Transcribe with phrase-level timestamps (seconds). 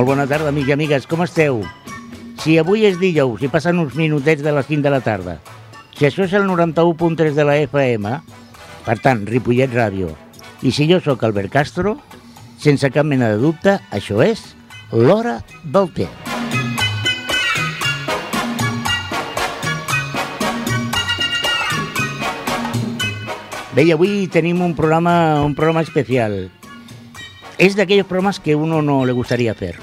[0.00, 1.58] Molt bona tarda, amics i amigues, com esteu?
[2.40, 5.34] Si avui és dijous i passen uns minutets de les 5 de la tarda,
[5.92, 8.12] si això és el 91.3 de la FM,
[8.86, 10.14] per tant, Ripollet Ràdio,
[10.64, 11.98] i si jo sóc Albert Castro,
[12.56, 14.40] sense cap mena de dubte, això és
[14.88, 16.08] l'hora del té.
[23.76, 26.46] Bé, avui tenim un programa, un programa especial.
[27.60, 29.76] Es de aquellos programas que uno no le gustaría hacer,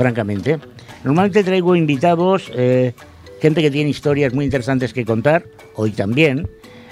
[0.00, 0.58] francamente.
[1.04, 2.94] Normalmente traigo invitados, eh,
[3.42, 6.48] gente que tiene historias muy interesantes que contar, hoy también.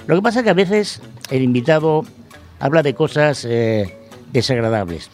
[0.06, 1.00] Lo que pasa es que a veces
[1.30, 2.04] el invitado
[2.60, 3.96] habla de cosas eh,
[4.30, 5.08] desagradables.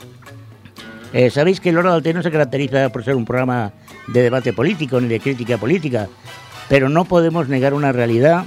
[1.12, 3.72] Eh, Sabéis que el Hora del no se caracteriza por ser un programa
[4.08, 6.08] de debate político ni de crítica política,
[6.68, 8.44] pero no podemos negar una realidad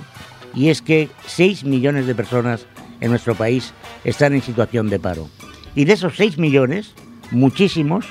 [0.53, 2.65] y es que 6 millones de personas
[2.99, 3.73] en nuestro país
[4.03, 5.29] están en situación de paro.
[5.73, 6.91] Y de esos 6 millones,
[7.31, 8.05] muchísimos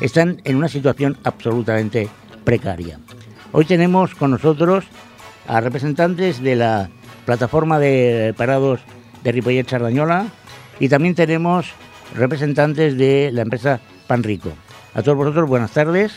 [0.00, 2.08] están en una situación absolutamente
[2.44, 2.98] precaria.
[3.52, 4.84] Hoy tenemos con nosotros
[5.48, 6.90] a representantes de la
[7.24, 8.80] plataforma de parados
[9.22, 10.26] de Ripollet Sardañola
[10.78, 11.72] y también tenemos
[12.14, 14.50] representantes de la empresa Panrico.
[14.94, 16.12] A todos vosotros, buenas tardes.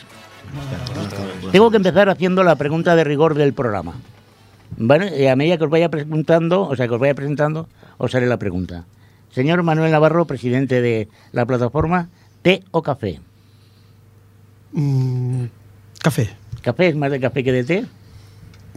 [1.51, 3.95] Tengo que empezar haciendo la pregunta de rigor del programa.
[4.77, 8.27] Y a medida que os vaya preguntando, o sea, que os vaya presentando, os haré
[8.27, 8.85] la pregunta.
[9.31, 12.09] Señor Manuel Navarro, presidente de la plataforma,
[12.41, 13.19] ¿té o café?
[14.73, 15.45] Mm,
[16.01, 16.29] café.
[16.61, 17.85] ¿Café es más de café que de té?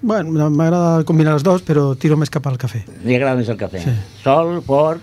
[0.02, 2.82] Bueno, m'agrada combinar els dos, però tiro més cap al café.
[3.04, 3.82] Li agrada més el café.
[3.84, 3.94] Sí.
[4.24, 5.02] Sol, fort,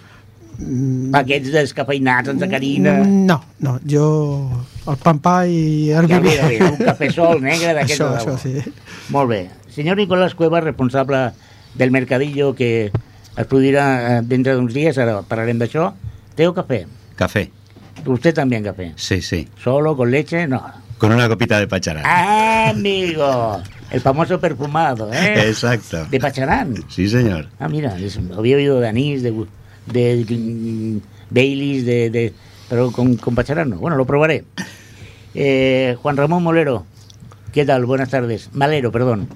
[0.60, 2.98] Mm, paquets descafeinats, amb sacarina...
[3.08, 4.04] No, no, jo
[4.92, 6.34] el pan pa i el Ja vi.
[6.66, 8.74] un cafè sol negre d'aquest Això, de això, sí.
[9.16, 9.40] Molt bé.
[9.72, 11.30] Señor Nicolás Cuevas, responsable
[11.80, 13.86] del mercadillo que es produirà
[14.18, 15.94] eh, dintre d'uns dies, ara parlarem d'això.
[16.36, 16.82] Té o café?
[18.06, 18.94] Usted también café.
[18.96, 19.48] sí, sí.
[19.64, 20.48] ¿Solo, con leche?
[20.48, 20.64] No.
[20.98, 22.04] Con una copita de pacharán.
[22.06, 23.62] ¡Ah, amigo!
[23.92, 25.48] El famoso perfumado, ¿eh?
[25.48, 26.06] Exacto.
[26.06, 26.76] De Pacharán.
[26.90, 27.48] Sí, señor.
[27.60, 29.34] Ah, mira, es- había oído de anís, de,
[29.88, 30.98] de, mm,
[31.32, 32.34] Baileys, de, de-
[32.70, 33.78] pero con, con Pacharán no.
[33.78, 34.44] Bueno, lo probaré.
[35.34, 36.86] Eh, Juan Ramón Molero,
[37.54, 37.86] ¿qué tal?
[37.86, 38.50] Buenas tardes.
[38.54, 39.28] Malero, perdón.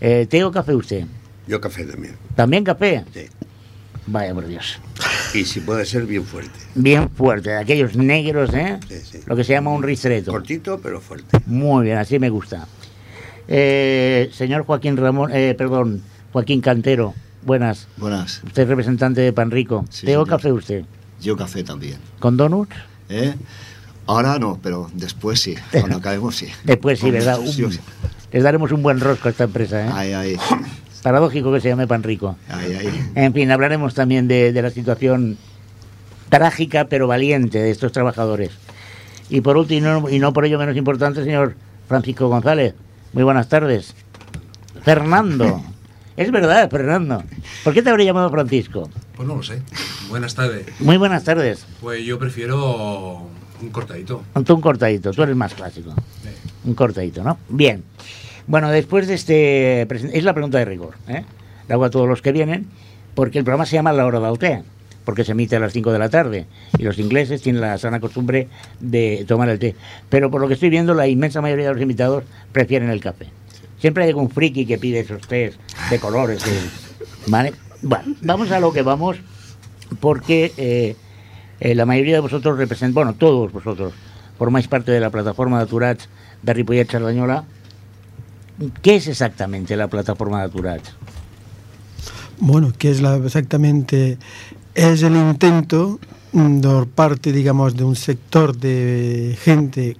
[0.00, 1.04] Eh, ¿Té o café usted?
[1.46, 2.16] Yo café también.
[2.34, 3.04] ¿También café?
[3.14, 3.26] Sí.
[4.06, 4.80] Vaya por Dios.
[5.34, 6.58] Y si puede ser bien fuerte.
[6.74, 8.78] Bien fuerte, de aquellos negros, ¿eh?
[8.88, 9.18] Sí, sí.
[9.26, 10.32] Lo que se llama un ristreto.
[10.32, 11.38] Cortito, pero fuerte.
[11.46, 12.66] Muy bien, así me gusta.
[13.48, 16.02] Eh, señor Joaquín Ramón, eh, perdón,
[16.32, 17.14] Joaquín Cantero,
[17.44, 17.88] buenas.
[17.96, 19.84] Buenas, Usted es representante de Pan Rico.
[19.90, 20.84] Sí, ¿Té o café usted?
[21.20, 21.98] yo café también.
[22.18, 22.74] ¿Con donuts?
[23.08, 23.34] ¿eh?
[24.06, 26.46] Ahora no, pero después sí, cuando acabemos sí.
[26.64, 27.38] Después sí, ¿verdad?
[27.38, 27.66] Un- sí.
[28.32, 29.90] les daremos un buen rosco a esta empresa, ¿eh?
[29.92, 30.36] Ahí, ahí,
[31.02, 32.36] Paradójico que se llame Pan Rico.
[33.14, 35.38] En fin, hablaremos también de, de la situación
[36.28, 38.50] trágica pero valiente de estos trabajadores.
[39.28, 41.54] Y por último, y no por ello menos importante, señor
[41.88, 42.74] Francisco González.
[43.12, 43.94] Muy buenas tardes.
[44.82, 45.62] Fernando.
[46.16, 47.22] Es verdad, Fernando.
[47.64, 48.90] ¿Por qué te habría llamado Francisco?
[49.16, 49.62] Pues no lo sé.
[50.10, 50.66] Buenas tardes.
[50.78, 51.64] Muy buenas tardes.
[51.80, 53.22] Pues yo prefiero
[53.62, 54.22] un cortadito.
[54.44, 55.94] Tú un cortadito, tú eres más clásico.
[56.64, 57.38] Un cortadito, ¿no?
[57.48, 57.84] Bien.
[58.50, 59.82] Bueno, después de este...
[59.82, 61.22] Es la pregunta de rigor, ¿eh?
[61.68, 62.66] La hago a todos los que vienen,
[63.14, 64.64] porque el programa se llama La Hora del Té,
[65.04, 66.46] porque se emite a las 5 de la tarde,
[66.76, 68.48] y los ingleses tienen la sana costumbre
[68.80, 69.76] de tomar el té.
[70.08, 73.26] Pero por lo que estoy viendo, la inmensa mayoría de los invitados prefieren el café.
[73.78, 75.56] Siempre hay algún friki que pide esos tés
[75.88, 76.42] de colores,
[77.28, 77.52] ¿vale?
[77.82, 79.16] Bueno, vamos a lo que vamos,
[80.00, 80.96] porque eh,
[81.60, 83.92] eh, la mayoría de vosotros representan, bueno, todos vosotros
[84.36, 86.08] formáis parte de la plataforma de Aturats
[86.42, 87.44] de Ripollet Sardañola.
[88.82, 90.92] ¿Qué es exactamente la plataforma de Aturats?
[92.38, 94.18] Bueno, que es la, exactamente
[94.74, 95.98] es el intento
[96.62, 99.96] por parte, digamos, de un sector de gente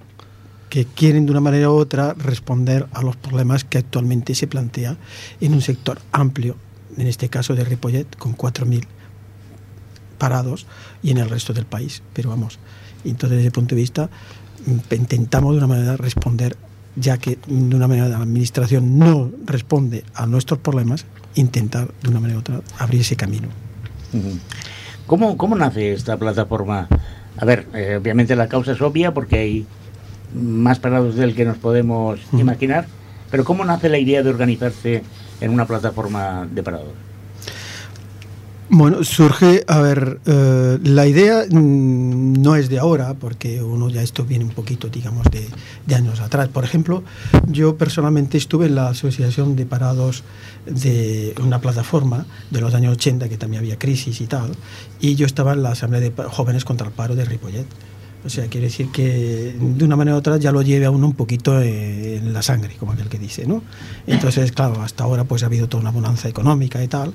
[0.69, 4.95] que quieren de una manera u otra responder a los problemas que actualmente se plantea
[5.41, 6.55] en un sector amplio,
[6.97, 8.85] en este caso de Ripollet, con 4.000
[10.17, 10.65] parados
[11.03, 12.01] y en el resto del país.
[12.13, 12.59] Pero vamos,
[13.03, 14.09] entonces desde ese punto de vista
[14.65, 16.55] mm, intentamos de una manera responder,
[16.95, 21.05] ya que de una manera la administración no responde a nuestros problemas,
[21.35, 23.47] intentar de una manera u otra abrir ese camino.
[25.07, 26.87] ¿Cómo, ¿Cómo nace esta plataforma?
[27.37, 29.65] A ver, eh, obviamente la causa es obvia porque hay
[30.33, 32.87] más parados del que nos podemos imaginar,
[33.29, 35.03] pero ¿cómo nace la idea de organizarse
[35.39, 37.10] en una plataforma de parados?
[38.73, 44.01] Bueno, surge, a ver, eh, la idea mm, no es de ahora, porque uno ya
[44.01, 46.47] esto viene un poquito, digamos, de, años atrás.
[46.47, 47.03] Por ejemplo,
[47.49, 50.23] yo personalmente estuve en la Asociación de Parados
[50.65, 54.51] de una plataforma de los años 80, que también había crisis y tal,
[55.01, 57.65] y yo estaba en la Asamblea de Jóvenes contra el Paro de Ripollet.
[58.23, 61.07] O sea, quiere decir que de una manera u otra ya lo lleve a uno
[61.07, 63.63] un poquito eh, en la sangre, como aquel que dice, ¿no?
[64.05, 67.13] Entonces, claro, hasta ahora pues ha habido toda una bonanza económica y tal,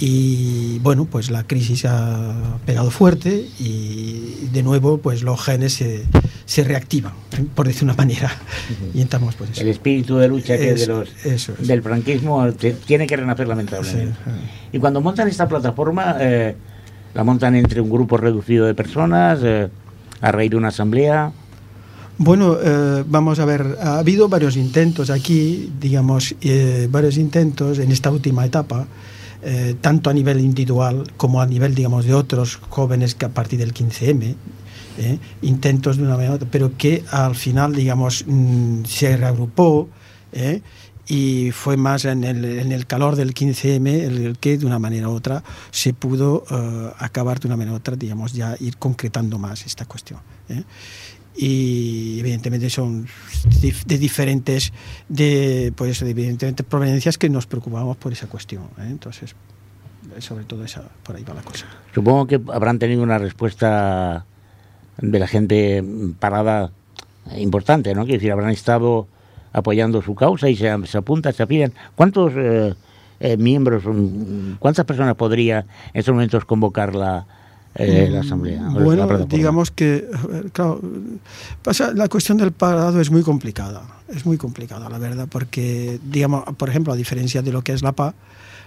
[0.00, 6.04] y bueno, pues la crisis ha pegado fuerte y de nuevo pues los genes se,
[6.46, 7.44] se reactivan, ¿eh?
[7.54, 8.32] por decir una manera,
[8.92, 9.60] y estamos pues eso.
[9.60, 11.68] El espíritu de lucha que es de los, eso es.
[11.68, 12.50] del franquismo
[12.86, 14.14] tiene que renacer lamentablemente.
[14.72, 16.56] Y cuando montan esta plataforma, eh,
[17.14, 19.68] la montan entre un grupo reducido de personas, eh,
[20.20, 21.32] a raíz de una asamblea.
[22.18, 27.90] Bueno, eh, vamos a ver, ha habido varios intentos aquí, digamos, eh, varios intentos en
[27.90, 28.86] esta última etapa,
[29.42, 33.58] eh, tanto a nivel individual como a nivel, digamos, de otros jóvenes que a partir
[33.58, 34.36] del 15M,
[34.98, 39.88] eh, intentos de una manera pero que al final, digamos, mm, se reagrupó
[41.10, 45.08] y fue más en el, en el calor del 15M el, que de una manera
[45.08, 45.42] u otra
[45.72, 49.84] se pudo eh, acabar de una manera u otra, digamos, ya ir concretando más esta
[49.84, 50.20] cuestión.
[50.48, 50.62] eh
[51.36, 53.06] y evidentemente son
[53.86, 54.72] de diferentes
[55.08, 58.88] de pues de evidentemente proveniencias que nos preocupamos por esa cuestión ¿eh?
[58.90, 59.36] entonces
[60.18, 64.26] sobre todo esa por ahí va la cosa Supongo que habrán tenido una respuesta
[64.98, 65.84] de la gente
[66.18, 66.72] parada
[67.36, 68.02] importante, ¿no?
[68.02, 69.06] Quiero decir, habrán estado
[69.52, 71.72] apoyando su causa y se, se apuntan, se afilian.
[71.94, 72.74] ¿Cuántos eh,
[73.20, 75.60] eh, miembros, mm, cuántas personas podría
[75.92, 77.26] en estos momentos convocar la,
[77.74, 78.68] eh, la asamblea?
[78.68, 80.08] o la bueno digamos que
[80.52, 80.80] claro
[81.62, 86.44] pasa la cuestión del parado es muy complicada es muy complicada la verdad porque digamos
[86.56, 88.14] por ejemplo a diferencia de lo que es la PA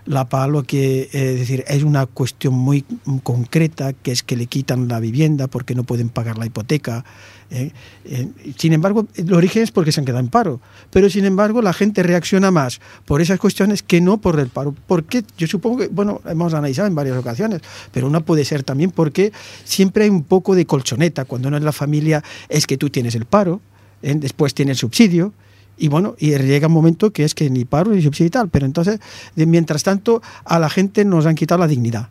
[0.05, 0.27] la
[0.67, 2.83] que eh, es decir es una cuestión muy
[3.23, 7.05] concreta que es que le quitan la vivienda porque no pueden pagar la hipoteca
[7.51, 7.71] ¿eh?
[8.05, 8.27] Eh,
[8.57, 10.59] sin embargo el origen es porque se han quedado en paro
[10.89, 14.75] pero sin embargo la gente reacciona más por esas cuestiones que no por el paro
[14.87, 17.61] porque yo supongo que bueno hemos analizado en varias ocasiones
[17.91, 19.31] pero una puede ser también porque
[19.63, 23.15] siempre hay un poco de colchoneta cuando no es la familia es que tú tienes
[23.15, 23.61] el paro
[24.01, 24.15] ¿eh?
[24.17, 25.33] después tienes el subsidio
[25.77, 28.49] y bueno, y llega un momento que es que ni paro ni subsidio y tal,
[28.49, 28.99] pero entonces,
[29.35, 32.09] de- mientras tanto, a la gente nos han quitado la dignidad,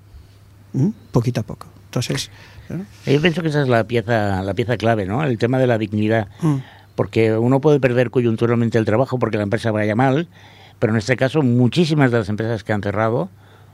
[1.11, 1.67] poquito a poco.
[1.87, 2.31] Entonces.
[3.07, 5.23] Yo pienso que esa es la pieza, la pieza clave, ¿no?
[5.25, 6.29] El tema de la dignidad.
[6.41, 6.57] Mm.
[6.95, 10.29] Porque uno puede perder coyunturalmente el trabajo porque la empresa vaya mal,
[10.79, 13.29] pero en este caso muchísimas de las empresas que han cerrado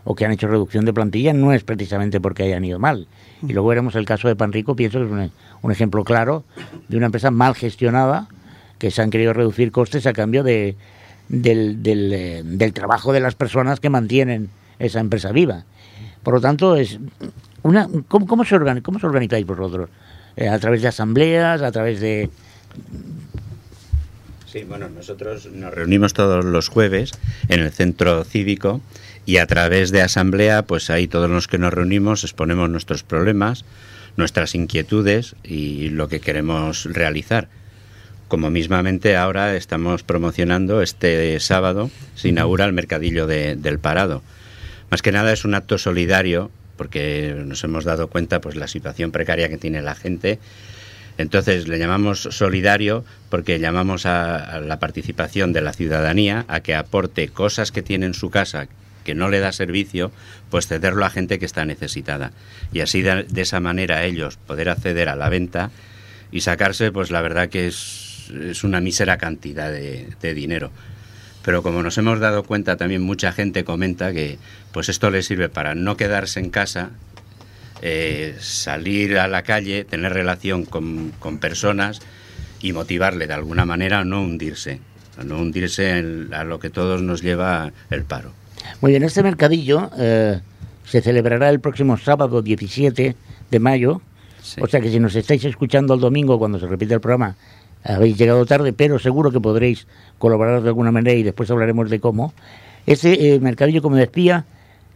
[0.04, 3.06] o que han hecho reducción de plantilla no es precisamente porque hayan ido mal.
[3.42, 5.30] Y luego veremos el caso de Panrico, pienso que es un,
[5.62, 6.44] un ejemplo claro
[6.88, 8.28] de una empresa mal gestionada
[8.78, 10.76] que se han querido reducir costes a cambio de,
[11.28, 15.64] del, del, eh, del trabajo de las personas que mantienen esa empresa viva.
[16.22, 16.98] Por lo tanto, es
[17.62, 19.90] una, ¿cómo, cómo, se, organi- cómo se organizáis vosotros?
[20.36, 21.62] Eh, ¿A través de asambleas?
[21.62, 22.30] ¿A través de...?
[24.46, 27.12] Sí, bueno, nosotros nos reunimos todos los jueves
[27.48, 28.80] en el centro cívico
[29.26, 33.66] y a través de asamblea, pues ahí todos los que nos reunimos exponemos nuestros problemas,
[34.16, 37.48] nuestras inquietudes y lo que queremos realizar.
[38.28, 44.22] Como mismamente ahora estamos promocionando este sábado, se inaugura el Mercadillo de- del Parado.
[44.90, 49.10] Más que nada es un acto solidario porque nos hemos dado cuenta pues la situación
[49.12, 50.38] precaria que tiene la gente
[51.16, 56.76] entonces le llamamos solidario porque llamamos a, a la participación de la ciudadanía a que
[56.76, 58.68] aporte cosas que tiene en su casa
[59.04, 60.12] que no le da servicio,
[60.50, 62.30] pues cederlo a gente que está necesitada.
[62.72, 65.70] Y así de, de esa manera ellos poder acceder a la venta
[66.30, 70.70] y sacarse, pues la verdad que es, es una mísera cantidad de, de dinero.
[71.44, 74.38] Pero como nos hemos dado cuenta, también mucha gente comenta que
[74.72, 76.90] pues esto le sirve para no quedarse en casa,
[77.80, 82.00] eh, salir a la calle, tener relación con, con personas
[82.60, 84.80] y motivarle de alguna manera a no hundirse,
[85.16, 88.32] a no hundirse en, a lo que todos nos lleva el paro.
[88.80, 90.40] Muy bien, este mercadillo eh,
[90.84, 93.14] se celebrará el próximo sábado 17
[93.50, 94.02] de mayo.
[94.42, 94.60] Sí.
[94.60, 97.36] O sea que si nos estáis escuchando el domingo cuando se repite el programa,
[97.84, 99.86] habéis llegado tarde, pero seguro que podréis
[100.18, 102.32] colaborar de alguna manera y después hablaremos de cómo.
[102.86, 104.44] Este eh, mercadillo, como decía,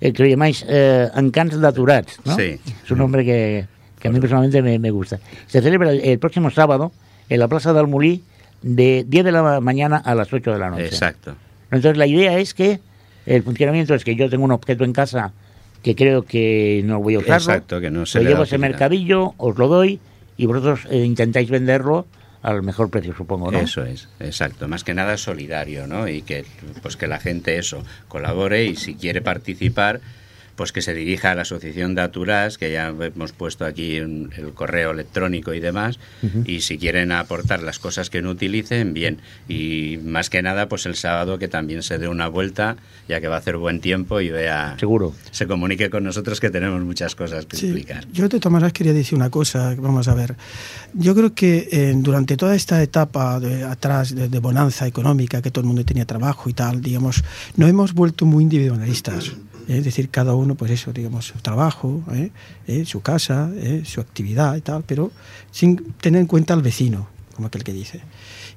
[0.00, 2.36] el que lo llamáis eh, Encants Naturats, ¿no?
[2.36, 2.58] Sí.
[2.84, 3.66] Es un nombre que,
[3.98, 5.18] que a mí personalmente me, me gusta.
[5.46, 6.92] Se celebra el, el próximo sábado
[7.28, 8.22] en la Plaza de Almulí
[8.62, 10.86] de 10 de la mañana a las 8 de la noche.
[10.86, 11.34] Exacto.
[11.70, 12.80] Entonces la idea es que
[13.26, 15.32] el funcionamiento es que yo tengo un objeto en casa
[15.82, 17.52] que creo que no voy a usarlo.
[17.52, 19.98] Exacto, que no se lo le llevo a ese mercadillo, os lo doy
[20.36, 22.06] y vosotros eh, intentáis venderlo
[22.42, 23.58] al mejor precio, supongo, ¿no?
[23.58, 24.68] Eso es, exacto.
[24.68, 26.08] Más que nada solidario, ¿no?
[26.08, 26.44] Y que,
[26.82, 30.00] pues que la gente eso colabore y si quiere participar,
[30.56, 34.30] pues que se dirija a la asociación de Aturas, que ya hemos puesto aquí en
[34.36, 35.98] el correo electrónico y demás,
[36.44, 39.18] y si quieren aportar las cosas que no utilicen, bien.
[39.48, 42.76] Y más que nada, pues el sábado que también se dé una vuelta,
[43.08, 44.76] ya que va a hacer buen tiempo y vea...
[44.78, 45.14] Seguro.
[45.30, 48.06] Se comunique con nosotros que tenemos muchas cosas que Sí, explicar.
[48.12, 50.34] yo de todas maneras quería decir una cosa, vamos a ver.
[50.94, 55.50] Yo creo que eh, durante toda esta etapa de atrás de, de bonanza económica, que
[55.50, 57.24] todo el mundo tenía trabajo y tal, digamos,
[57.56, 59.32] no hemos vuelto muy individualistas.
[59.68, 62.30] Es decir, cada uno, pues eso, digamos, su trabajo, ¿eh?
[62.66, 62.84] ¿eh?
[62.84, 63.82] su casa, ¿eh?
[63.84, 65.10] su actividad y tal, pero
[65.50, 68.00] sin tener en cuenta al vecino, como aquel que dice.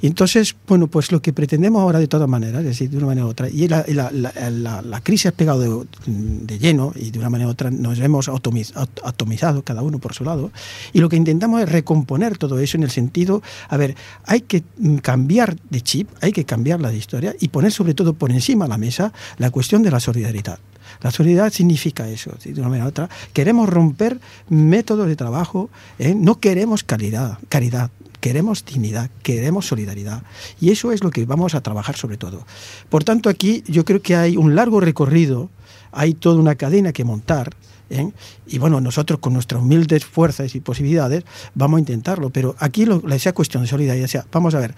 [0.02, 3.06] Y entonces, bueno, pues lo que pretendemos ahora de todas maneras, es decir, de una
[3.08, 7.12] manera u otra, y la, la, la, la- crisis ha pegado de, de lleno y
[7.12, 10.52] de una manera u otra nos hemos atomiz- at- atomizado cada uno por su lado,
[10.92, 13.96] y lo que intentamos es recomponer todo eso en el sentido, a ver,
[14.26, 14.64] hay que
[15.02, 18.70] cambiar de chip, hay que cambiar la historia y poner sobre todo por encima de
[18.70, 20.60] la mesa la cuestión de la solidaridad.
[21.06, 23.08] La solidaridad significa eso, de una manera u otra.
[23.32, 24.20] Queremos romper
[24.50, 25.70] métodos de trabajo,
[26.00, 26.16] ¿eh?
[26.16, 30.24] no queremos caridad, caridad, queremos dignidad, queremos solidaridad.
[30.60, 32.48] Y eso es lo que vamos a trabajar sobre todo.
[32.90, 35.52] Por tanto, aquí yo creo que hay un largo recorrido,
[35.92, 37.52] hay toda una cadena que montar.
[37.92, 38.12] ¿eh?
[38.48, 42.32] Y bueno, nosotros con nuestras humildes fuerzas y posibilidades vamos a intentarlo.
[42.32, 44.74] Pero aquí lo, esa cuestión de solidaridad, sea, vamos a ver,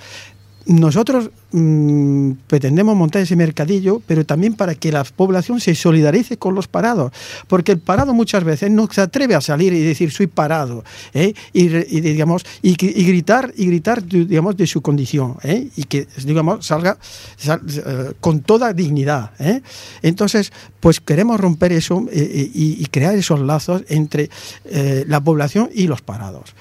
[0.68, 6.56] nosotros mm, pretendemos montar ese mercadillo, pero también para que la población se solidarice con
[6.56, 7.12] los parados,
[7.48, 10.84] porque el parado muchas veces no se atreve a salir y decir soy parado,
[11.14, 11.34] ¿eh?
[11.54, 15.70] y, digamos y, gri- y gritar y gritar digamos de su condición, ¿eh?
[15.76, 16.98] y que digamos salga
[17.38, 19.32] sal- eh, con toda dignidad.
[20.02, 24.30] Entonces, pues queremos romper eso y, crear esos lazos entre
[25.08, 26.54] la población y los parados.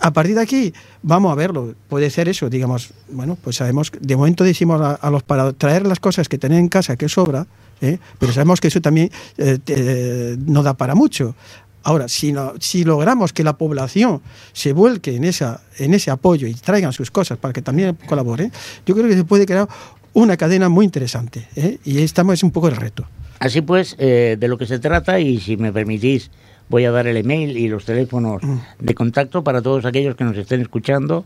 [0.00, 0.72] A partir de aquí,
[1.02, 1.74] vamos a verlo.
[1.88, 6.00] Puede ser eso, digamos, bueno, pues sabemos, de momento decimos a, los parados, traer las
[6.00, 7.46] cosas que tenéis en casa que sobra,
[7.80, 7.98] ¿eh?
[8.18, 11.34] pero sabemos que eso también eh, no da para mucho.
[11.82, 14.22] Ahora, si, no- si logramos que la población
[14.52, 18.50] se vuelque en, esa, en ese apoyo y traigan sus cosas para que también colaboren,
[18.86, 19.68] yo creo que se puede crear
[20.14, 21.46] una cadena muy interesante.
[21.56, 21.78] ¿eh?
[21.84, 23.06] Y estamos es un poco el reto.
[23.38, 26.30] Así pues, de lo que se trata, y si me permitís,
[26.68, 28.42] voy a dar el email y los teléfonos
[28.78, 31.24] de contacto para todos aquellos que nos estén escuchando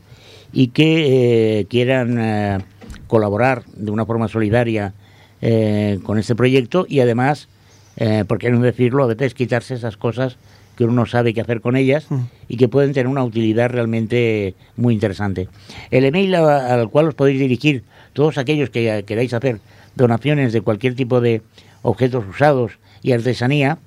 [0.53, 2.59] y que eh, quieran eh,
[3.07, 4.95] colaborar de una forma solidaria
[5.41, 7.49] eh, con este proyecto y además,
[7.97, 10.37] eh, por qué no decirlo, a veces quitarse esas cosas
[10.77, 12.07] que uno no sabe qué hacer con ellas
[12.49, 15.49] y que pueden tener una utilidad realmente muy interesante.
[15.91, 19.61] El email a- al cual os podéis dirigir todos aquellos que queráis hacer
[19.97, 21.43] donaciones de cualquier tipo de
[21.83, 23.79] objetos usados y artesanía,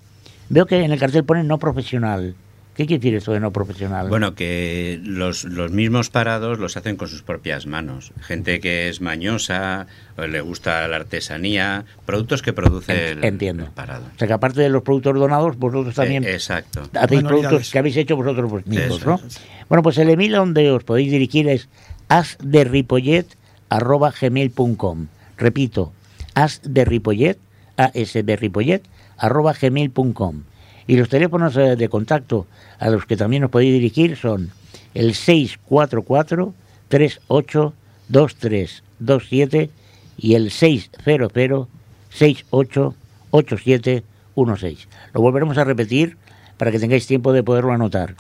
[0.54, 2.36] veo que en el cartel pone no profesional.
[2.76, 4.08] ¿Qué quiere decir esto de no profesional?
[4.08, 8.14] Bueno, que los, los mismos parados los hacen con sus propias manos.
[8.22, 13.66] Gente que es mañosa, o le gusta la artesanía, productos que produce el, Entiendo.
[13.66, 14.06] el parado.
[14.16, 16.84] O sea que aparte de los productos donados, vosotros también Eh, exacto.
[16.98, 19.20] hacéis productos que habéis hecho vosotros vos mismos, Eso ¿no?
[19.68, 21.68] Bueno, pues el email donde os podéis dirigir es
[22.08, 25.92] asderripollet.gmail.com Repito,
[26.36, 27.38] asderripollet,
[27.78, 28.84] asderripollet,
[29.22, 30.44] arroba gmail.com
[30.88, 32.48] Y los teléfonos eh, de contacto
[32.80, 34.50] a los que también os podéis dirigir son
[34.94, 36.54] el 644
[36.90, 39.70] 382327
[40.18, 41.68] y el 600
[42.10, 42.96] 68
[43.32, 44.88] 8716.
[45.14, 46.18] Lo volveremos a repetir
[46.58, 48.16] para que tengáis tiempo de poderlo anotar.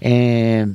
[0.00, 0.66] Eh,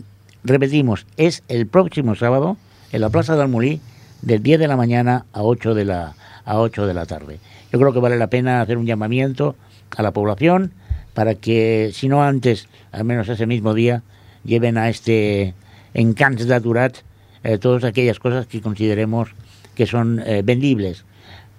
[0.44, 2.58] repetimos, es el próximo sábado
[2.92, 3.82] en la Plaza de Almolí
[4.22, 6.14] del 10 de la mañana a 8 de la,
[6.46, 7.40] a 8 de la tarde.
[7.72, 9.56] Yo creo que vale la pena hacer un llamamiento
[9.96, 10.74] a la población
[11.14, 14.04] para que, si no antes, al menos ese mismo día,
[14.44, 15.54] lleven a este
[15.94, 16.98] Encants d'Aturat
[17.44, 19.30] eh, todas aquellas cosas que consideremos
[19.76, 21.06] que son eh, vendibles.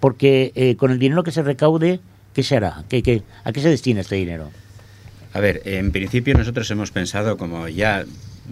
[0.00, 2.00] Porque eh, con el dinero que se recaude,
[2.35, 2.85] ¿qué se hará?
[2.88, 4.50] ¿Qué, qué, a qué se destina este dinero?
[5.35, 8.04] A ver, en principio nosotros hemos pensado como ya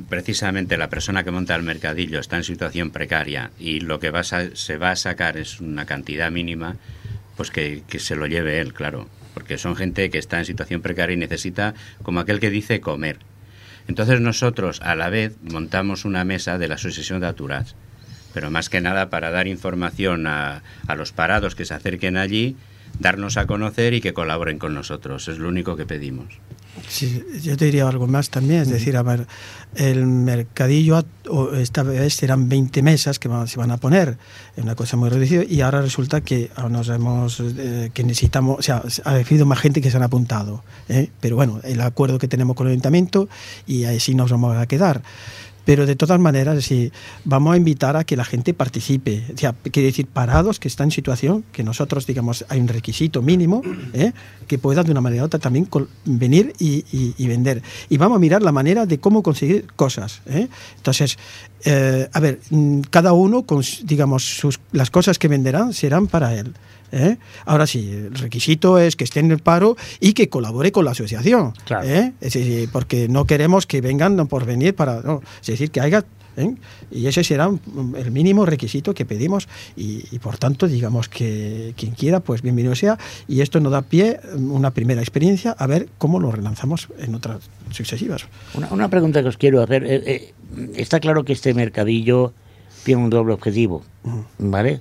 [0.08, 4.20] precisamente la persona que monta el mercadillo está en situación precaria y lo que va
[4.20, 6.76] a se va a sacar es una cantidad mínima,
[7.40, 10.82] pues que, que se lo lleve él, claro, porque son gente que está en situación
[10.82, 13.16] precaria y necesita, como aquel que dice, comer.
[13.88, 17.76] Entonces nosotros a la vez montamos una mesa de la Asociación de Aturats,
[18.34, 22.56] pero más que nada para dar información a, a los parados que se acerquen allí,
[22.98, 25.26] darnos a conocer y que colaboren con nosotros.
[25.26, 26.38] Es lo único que pedimos.
[26.88, 29.26] Sí, yo te diría algo más también, es decir, a ver,
[29.74, 31.04] el mercadillo
[31.54, 34.18] esta vez serán 20 mesas que se van a poner,
[34.56, 38.58] es una cosa muy reducida y ahora resulta que ahora nos hemos eh, que necesitamos,
[38.58, 41.10] o sea, ha habido más gente que se han apuntado, ¿eh?
[41.20, 43.28] pero bueno, el acuerdo que tenemos con el ayuntamiento
[43.66, 45.02] y así nos vamos a quedar.
[45.70, 46.90] Pero de todas maneras, sí,
[47.24, 49.22] vamos a invitar a que la gente participe.
[49.32, 53.22] O sea, quiere decir, parados que están en situación, que nosotros, digamos, hay un requisito
[53.22, 53.62] mínimo,
[53.92, 54.10] ¿eh?
[54.48, 55.68] que pueda de una manera u otra también
[56.04, 57.62] venir y, vender.
[57.88, 60.22] Y vamos a mirar la manera de cómo conseguir cosas.
[60.26, 60.48] ¿eh?
[60.78, 61.18] Entonces,
[61.64, 66.52] eh, a ver, mm, cada uno, con, digamos, las cosas que venderán serán para él.
[66.92, 67.18] ¿Eh?
[67.44, 70.92] Ahora sí, el requisito es que esté en el paro y que colabore con la
[70.92, 71.52] asociación.
[71.64, 71.88] Claro.
[71.88, 72.12] ¿eh?
[72.20, 75.00] Es decir, porque no queremos que vengan por venir para.
[75.02, 76.04] no, es decir, que haya.
[76.36, 76.54] ¿eh?
[76.90, 77.50] Y ese será
[77.96, 82.74] el mínimo requisito que pedimos y, y, por tanto digamos que quien quiera pues bienvenido
[82.76, 86.88] sea y esto nos da pie mm, una primera experiencia a ver cómo lo relanzamos
[86.98, 88.26] en otras sucesivas.
[88.54, 89.84] Una, una pregunta que os quiero hacer.
[89.84, 90.34] eh, eh,
[90.76, 92.32] está claro que este mercadillo
[92.84, 93.82] tiene un doble objetivo,
[94.38, 94.80] ¿vale?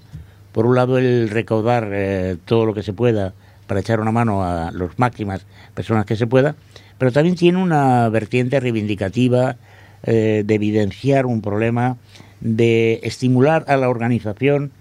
[0.60, 3.34] Por un lado, el recaudar eh, todo lo que se pueda
[3.66, 6.58] para echar una mano a las máximas personas que se pueda,
[6.98, 9.56] pero también tiene una vertiente reivindicativa
[10.04, 11.96] eh, de evidenciar un problema,
[12.42, 14.74] de estimular a la organización.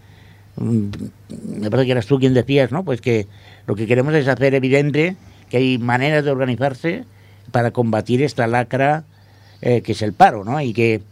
[0.56, 0.88] Mm,
[1.60, 2.84] Me parece que eras tú quien decías, ¿no?
[2.84, 3.28] Pues que
[3.68, 5.14] lo que queremos es hacer evidente
[5.48, 7.04] que hay maneras de organizarse
[7.52, 9.04] para combatir esta lacra
[9.62, 10.60] eh, que es el paro, ¿no?
[10.60, 11.02] Y que,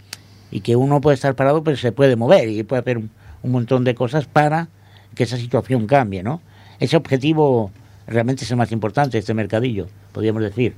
[0.50, 3.00] y que uno puede estar parado, pero se puede mover y puede hacer
[3.46, 4.68] un montón de cosas para
[5.14, 6.42] que esa situación cambie, ¿no?
[6.78, 7.70] Ese objetivo
[8.06, 10.74] realmente es el más importante este mercadillo, podríamos decir.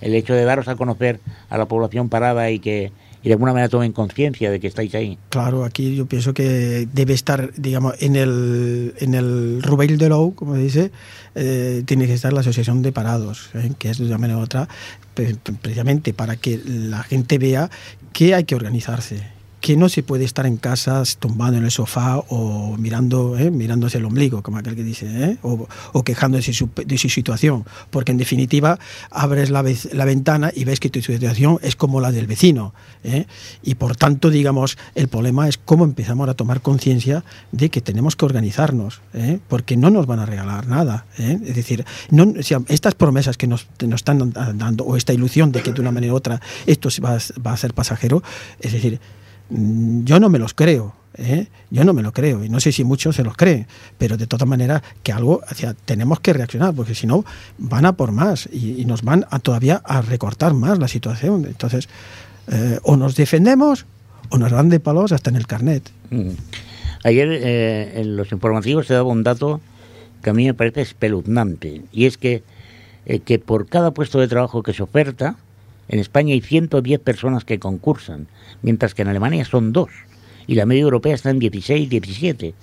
[0.00, 3.52] El hecho de daros a conocer a la población parada y que y de alguna
[3.52, 5.18] manera tomen conciencia de que estáis ahí.
[5.28, 10.36] Claro, aquí yo pienso que debe estar, digamos, en el, en el Roubaix de Lou,
[10.36, 10.92] como dice,
[11.34, 13.72] eh, tiene que estar la Asociación de Parados, ¿eh?
[13.76, 14.68] que es de una manera u otra,
[15.14, 17.68] pre- precisamente para que la gente vea
[18.12, 19.24] que hay que organizarse,
[19.60, 23.50] que no se puede estar en casa tumbado en el sofá o mirando, ¿eh?
[23.50, 25.36] mirándose el ombligo, como aquel que dice, ¿eh?
[25.42, 28.78] o, o quejándose de su, de su situación, porque en definitiva
[29.10, 32.74] abres la, la ventana y ves que tu situación es como la del vecino.
[33.04, 33.26] ¿eh?
[33.62, 38.16] Y por tanto, digamos, el problema es cómo empezamos a tomar conciencia de que tenemos
[38.16, 39.38] que organizarnos, ¿eh?
[39.48, 41.06] porque no nos van a regalar nada.
[41.18, 41.38] ¿eh?
[41.44, 45.52] Es decir, no, o sea, estas promesas que nos, nos están dando, o esta ilusión
[45.52, 48.22] de que de una manera u otra esto va, va a ser pasajero,
[48.60, 49.00] es decir,
[49.50, 50.94] yo no me los creo.
[51.14, 51.48] ¿eh?
[51.70, 53.66] Yo no me lo creo y no sé si muchos se los creen,
[53.98, 57.24] pero de todas maneras que algo, sea, tenemos que reaccionar porque si no
[57.58, 61.44] van a por más y, y nos van a todavía a recortar más la situación.
[61.44, 61.88] Entonces,
[62.50, 63.84] eh, o nos defendemos
[64.30, 65.90] o nos dan de palos hasta en el carnet.
[66.10, 66.30] Mm.
[67.04, 69.60] Ayer eh, en los informativos se daba un dato
[70.22, 72.42] que a mí me parece espeluznante y es que,
[73.06, 75.36] eh, que por cada puesto de trabajo que se oferta,
[75.88, 78.28] en España hay 110 personas que concursan,
[78.62, 79.90] mientras que en Alemania son dos
[80.46, 82.54] y la media europea está en 16, 17.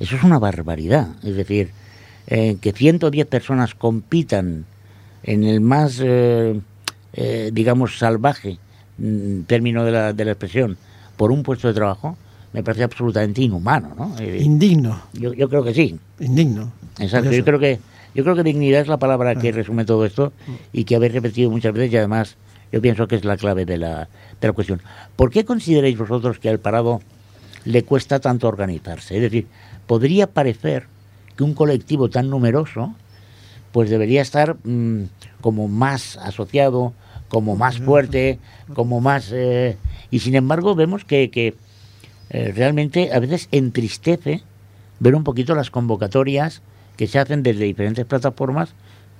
[0.00, 1.08] Eso es una barbaridad.
[1.24, 1.70] Es decir,
[2.28, 4.64] eh, que 110 personas compitan
[5.24, 6.60] en el más, eh,
[7.12, 8.58] eh, digamos, salvaje
[8.98, 10.76] mm, término de la, de la expresión
[11.16, 12.16] por un puesto de trabajo,
[12.52, 14.14] me parece absolutamente inhumano, ¿no?
[14.20, 15.98] Eh, Indigno, yo, yo creo que sí.
[16.20, 16.72] indigno.
[16.98, 17.30] Exacto.
[17.32, 17.78] Yo creo que
[18.14, 20.32] yo creo que dignidad es la palabra que resume todo esto
[20.72, 22.36] y que habéis repetido muchas veces y además
[22.72, 24.08] yo pienso que es la clave de la,
[24.40, 24.80] de la cuestión.
[25.16, 27.00] ¿Por qué consideráis vosotros que al parado
[27.64, 29.16] le cuesta tanto organizarse?
[29.16, 29.46] Es decir,
[29.86, 30.86] podría parecer
[31.36, 32.94] que un colectivo tan numeroso
[33.72, 35.04] pues debería estar mm,
[35.40, 36.92] como más asociado,
[37.28, 38.38] como más fuerte,
[38.74, 39.30] como más...
[39.32, 39.76] eh,
[40.10, 41.54] y sin embargo vemos que, que
[42.30, 44.42] eh, realmente a veces entristece
[45.00, 46.62] ver un poquito las convocatorias
[46.96, 48.70] que se hacen desde diferentes plataformas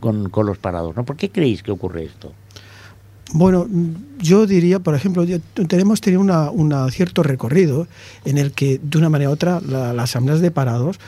[0.00, 0.96] con, con los parados.
[0.96, 1.04] ¿no?
[1.04, 2.32] ¿Por qué creéis que ocurre esto?
[3.32, 3.66] Bueno,
[4.18, 5.24] yo diría, por ejemplo,
[5.68, 7.86] tenemos tenido una cierto recorrido
[8.24, 10.98] en el que, de una manera u otra, la- las asambleas de parados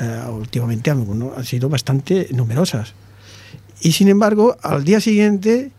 [0.00, 2.94] eh, últimamente han, han sido bastante numerosas.
[3.80, 5.70] Y sin embargo, al día siguiente,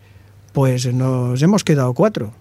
[0.54, 2.32] pues nos hemos quedado cuatro.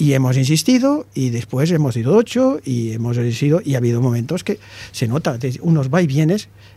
[0.00, 4.44] Y hemos insistido, y después hemos ido ocho, y hemos sido, y ha habido momentos
[4.44, 4.60] que
[4.92, 6.00] se nota unos va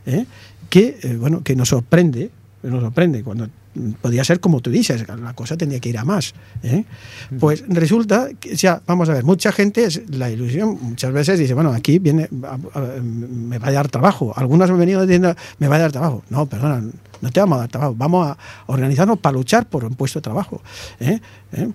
[0.07, 0.25] ¿eh?
[0.71, 2.31] que, eh, bueno, que nos sorprende,
[2.63, 3.47] nos sorprende cuando
[4.01, 6.33] podría ser como tú dices, la cosa tendría que ir a más.
[6.63, 6.83] ¿eh?
[7.39, 11.71] Pues resulta que, sea, vamos a ver, mucha gente, la ilusión, muchas veces dice, bueno,
[11.71, 14.33] aquí viene, me va a dar trabajo.
[14.35, 16.23] Algunos han venido diciendo, me va a dar trabajo.
[16.29, 16.83] No, perdona,
[17.21, 17.95] no te vamos a dar trabajo.
[17.97, 20.61] Vamos a organizarnos para luchar por un puesto de trabajo.
[20.99, 21.19] ¿eh?
[21.53, 21.69] ¿eh?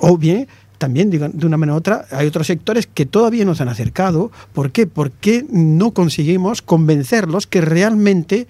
[0.00, 0.48] O bien
[0.80, 4.72] también de una manera u otra hay otros sectores que todavía nos han acercado ¿por
[4.72, 4.86] qué?
[4.86, 8.48] porque no conseguimos convencerlos que realmente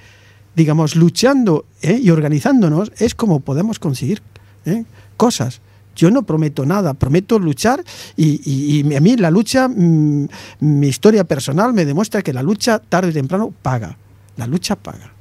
[0.55, 1.99] digamos luchando ¿eh?
[2.03, 4.21] y organizándonos es como podemos conseguir
[4.67, 4.85] ¿eh?
[5.17, 5.61] cosas
[5.97, 7.85] yo no prometo nada, prometo luchar
[8.17, 10.29] y, a mí la lucha, mm,
[10.61, 13.97] mi historia personal me demuestra que la lucha tarde o temprano paga.
[14.39, 15.13] La lucha paga.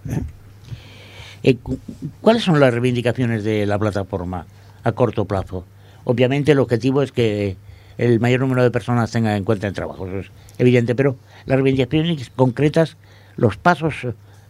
[1.43, 1.55] ¿eh?
[1.55, 1.79] Cu-
[2.21, 4.45] ¿Cuáles son las reivindicaciones de la plataforma
[4.83, 5.65] a corto plazo?
[6.05, 7.57] obviamente el objetivo es que
[7.97, 10.27] el mayor número de personas tenga encuentren trabajo, eso es
[10.59, 12.95] evidente, pero las reivindicaciones concretas,
[13.35, 13.95] los pasos,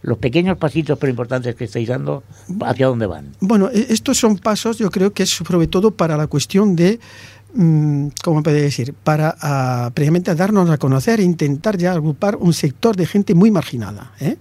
[0.02, 2.22] los pequeños pasitos pero importantes que estáis dando,
[2.62, 3.32] ¿hacia dónde van?
[3.40, 7.00] Bueno, e- estos son pasos, yo creo que es sobre todo para la cuestión de,
[7.54, 8.94] mm, ¿cómo puede decir?
[9.04, 13.50] Para ah, precisamente darnos a conocer e intentar ya agrupar un sector de gente muy
[13.50, 14.12] marginada.
[14.20, 14.36] ¿eh?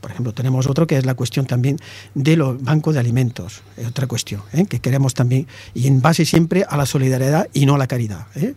[0.00, 1.78] Por ejemplo, tenemos otro que es la cuestión también
[2.14, 4.66] de los bancos de alimentos, es otra cuestión, ¿eh?
[4.66, 8.26] que queremos también, y en base siempre a la solidaridad y no a la caridad.
[8.36, 8.54] ¿eh?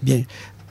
[0.00, 0.26] Bien,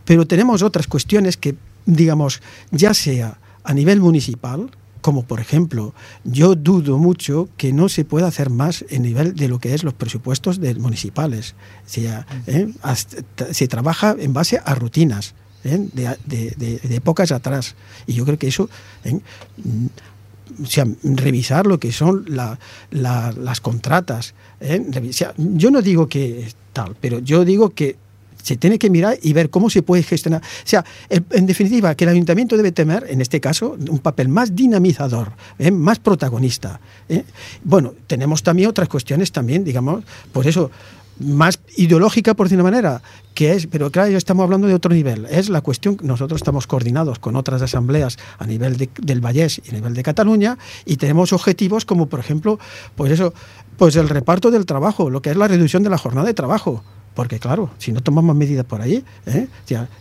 [0.06, 4.72] pero tenemos otras cuestiones que, digamos, ya sea a nivel municipal,
[5.08, 5.94] como por ejemplo,
[6.26, 9.86] yo dudo mucho que no se pueda hacer más en nivel de lo que es
[9.86, 11.56] los presupuestos de municipales.
[11.86, 12.68] O sea, ¿eh?
[13.52, 15.34] Se trabaja en base a rutinas.
[15.64, 15.80] ¿eh?
[15.94, 17.76] De, de- de- de épocas atrás.
[18.06, 18.70] Y yo creo que eso,
[19.06, 19.14] ¿eh?
[19.64, 19.86] Mm,
[20.64, 22.60] o sea, revisar lo que son la-
[22.92, 24.34] la- las contratas.
[24.60, 24.86] ¿eh?
[25.38, 27.96] Yo no digo que es tal, pero yo digo que
[28.48, 30.42] se tiene que mirar y ver cómo se puede gestionar.
[30.42, 34.56] O sea, en definitiva, que el ayuntamiento debe tener, en este caso, un papel más
[34.56, 35.72] dinamizador, ¿eh?
[35.72, 36.80] más protagonista.
[37.10, 37.24] ¿eh?
[37.64, 40.72] Bueno, tenemos también otras cuestiones también, digamos, por eso
[41.20, 43.02] más ideológica, por decir una manera,
[43.34, 45.26] que es, pero claro, ya estamos hablando de otro nivel.
[45.32, 49.70] Es la cuestión, nosotros estamos coordinados con otras asambleas a nivel de- del Vallés y
[49.72, 52.60] a nivel de Cataluña y tenemos objetivos como, por ejemplo,
[52.96, 53.34] pues eso,
[53.78, 56.84] pues el reparto del trabajo, lo que es la reducción de la jornada de trabajo.
[57.14, 59.48] Porque claro, si no tomamos medidas por ahí, ¿eh?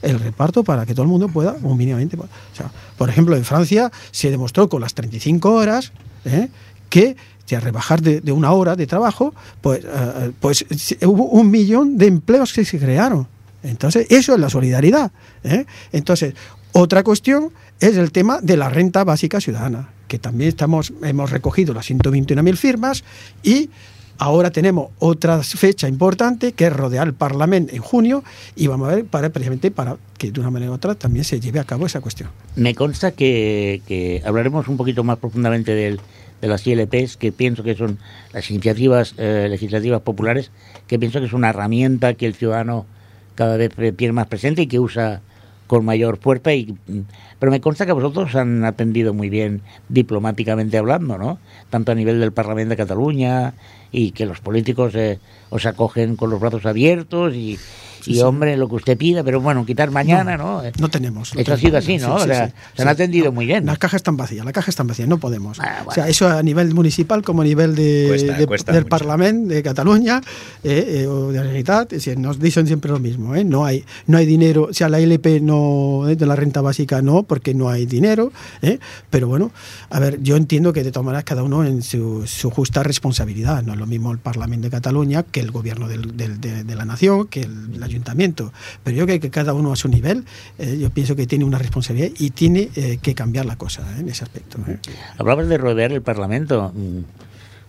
[0.03, 3.91] el reparto para que todo el mundo pueda, mínimamente, o sea, por ejemplo, en Francia
[4.11, 5.93] se demostró con las 35 horas
[6.27, 6.49] ¿eh?
[6.91, 7.17] que
[7.47, 12.07] sea, rebajar de, una hora de trabajo, pues, eh, pues se- hubo un millón de
[12.07, 13.27] empleos que se crearon.
[13.63, 15.11] Entonces, eso es la solidaridad.
[15.45, 15.65] ¿eh?
[15.93, 16.35] Entonces,
[16.73, 21.73] otra cuestión es el tema de la renta básica ciudadana, que también estamos, hemos recogido
[21.73, 23.05] las 121.000 firmas
[23.43, 23.71] y
[24.19, 28.25] ahora tenemos otra fecha importante que es rodear el Parlamento en junio
[28.55, 31.41] y vamos a ver para precisamente para que de una manera u otra también se
[31.41, 32.31] lleve a cabo esa cuestión.
[32.55, 36.01] Me consta que, que hablaremos un poquito más profundamente del,
[36.41, 37.99] de las ILPs, que pienso que son
[38.33, 40.51] las iniciativas eh, legislativas populares,
[40.87, 42.87] que pienso que es una herramienta que el ciudadano
[43.35, 45.21] cada vez tiene más presente y que usa
[45.67, 46.53] con mayor fuerza.
[46.53, 47.01] Y, mm,
[47.39, 51.39] pero me consta que vosotros han atendido muy bien diplomáticamente hablando, ¿no?
[51.71, 53.55] Tanto a nivel del Parlamento de Cataluña
[53.97, 57.59] y que los políticos eh, os acogen con los brazos abiertos y,
[58.07, 58.21] Sí, y sí.
[58.23, 60.63] hombre, lo que usted pida, pero bueno, quitar mañana, ¿no?
[60.79, 61.35] No tenemos.
[61.35, 61.61] no Esto ha tenemos.
[61.61, 62.19] sido así, ¿no?
[62.19, 63.67] Sí, o sea, se han atendido No, muy bien.
[63.67, 65.59] Las cajas están vacías, las cajas están vacías, no podemos.
[65.59, 66.11] Ah, O sea, bueno.
[66.11, 68.87] eso a nivel municipal como a nivel de, Cuesta, de- cuesta del.
[68.87, 70.21] Parlamento de Cataluña
[70.63, 73.45] eh, eh, o de la Generalitat, nos dicen siempre lo mismo, ¿eh?
[73.45, 77.03] no hay no hay dinero, o sea, la LP no eh, de la renta básica
[77.03, 78.79] no, porque no hay dinero, ¿eh?
[79.11, 79.51] pero bueno,
[79.91, 83.63] a ver, yo entiendo que de todas maneras cada uno en su, su justa responsabilidad,
[83.65, 86.75] no es lo mismo el Parlamento de Cataluña que el gobierno del- del- de, de
[86.77, 88.53] la nación, que el, el ayuntamiento,
[88.85, 90.25] pero yo creo que cada uno a su nivel,
[90.59, 94.01] eh, yo pienso que tiene una responsabilidad y tiene eh, que cambiar la cosa ¿eh?
[94.01, 94.59] en ese aspecto.
[94.69, 94.79] ¿eh?
[95.19, 96.73] Hablabas de rodear el Parlamento.
[96.75, 97.01] Mm,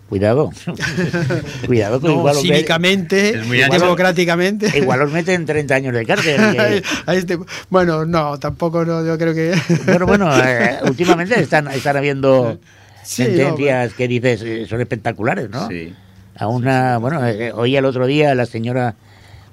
[0.10, 0.52] Cuidado.
[1.68, 4.78] Cuidado que No, igual, cívicamente, democráticamente.
[4.78, 6.82] igual os meten 30 años de cárcel.
[7.08, 7.38] este-
[7.70, 9.54] bueno, no, tampoco no, yo creo que...
[9.86, 12.58] Bueno, bueno, eh, últimamente están, están habiendo
[13.04, 15.68] Sí, sentencias que dices son espectaculares, ¿no?
[15.68, 15.94] Sí.
[16.38, 18.96] A una, bueno, eh, oí el otro día a la señora,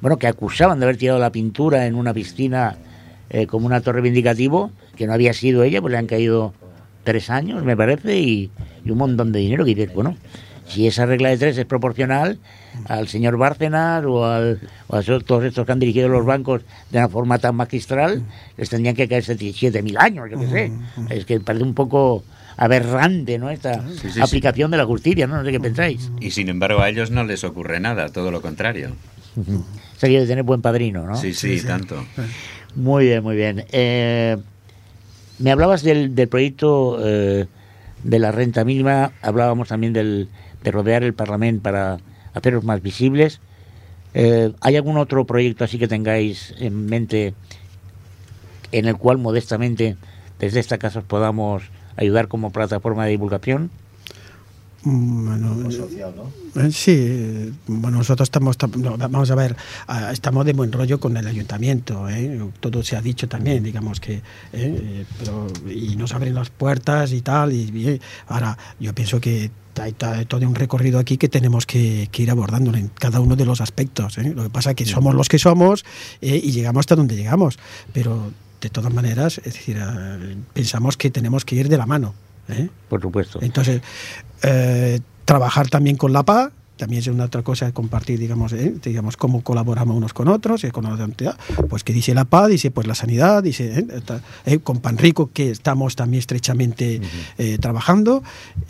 [0.01, 2.77] bueno, que acusaban de haber tirado la pintura en una piscina
[3.31, 6.53] eh, como un acto reivindicativo, que no había sido ella, pues le han caído
[7.05, 8.51] tres años, me parece, y,
[8.85, 9.65] y un montón de dinero.
[9.65, 10.17] Que dices, bueno,
[10.67, 12.39] si esa regla de tres es proporcional
[12.87, 16.63] al señor Bárcenas o, al, o a esos- todos estos que han dirigido los bancos
[16.91, 18.23] de una forma tan magistral,
[18.57, 20.73] les tendrían que caer 7.000 años, yo qué sé.
[21.11, 22.25] Es que parece un poco
[22.57, 23.51] aberrante, ¿no?
[23.51, 25.37] Esta Sí, sí, aplicación de la justicia, ¿no?
[25.37, 26.11] No sé qué pensáis.
[26.21, 28.91] Y sin embargo a ellos no les ocurre nada, todo lo contrario.
[30.09, 31.17] Quiere tener buen padrino, ¿no?
[31.17, 32.05] Sí, sí, tanto.
[32.75, 33.65] Muy bien, muy bien.
[33.73, 34.37] Eh,
[35.39, 37.47] me hablabas del, del proyecto eh,
[38.03, 40.29] de la renta mínima, hablábamos también del,
[40.63, 41.99] de rodear el Parlamento para
[42.35, 43.41] haceros más visibles.
[44.15, 47.35] Eh, ¿Hay algún otro proyecto así que tengáis en mente
[48.73, 49.97] en el cual modestamente
[50.39, 51.65] desde esta casa os podamos
[51.97, 53.71] ayudar como plataforma de divulgación?
[54.85, 55.57] Mm, Bueno,
[56.57, 59.57] eh, sí, eh, bueno, nosotros estamos, tam- no, vamos a ver,
[59.89, 62.39] ah, estamos de buen rollo con el ayuntamiento, ¿eh?
[62.61, 64.23] todo se ha dicho también, digamos que, ¿eh?
[64.53, 69.93] Eh, pero, y nos abren las puertas y tal, y ahora yo pienso que hay,
[69.93, 73.61] todo un recorrido aquí que tenemos que, que ir abordando en cada uno de los
[73.61, 74.33] aspectos, ¿eh?
[74.37, 75.85] lo que pasa es que somos los que somos
[76.21, 77.59] eh, y llegamos hasta donde llegamos,
[77.93, 80.19] pero de todas maneras, es decir, ah,
[80.53, 82.15] pensamos que tenemos que ir de la mano.
[82.49, 82.69] ¿Eh?
[82.89, 83.39] Por supuesto.
[83.43, 83.83] Entonces,
[84.43, 88.75] eh, trabajar también con la PA, también es una otra cosa compartir, digamos, ¿eh?
[88.83, 91.37] digamos cómo colaboramos unos con otros, con otra entidad.
[91.69, 93.87] Pues que dice la paz, dice pues la sanidad, dice ¿eh?
[94.47, 97.01] Eh, con Panrico que estamos también estrechamente
[97.39, 98.23] eh, trabajando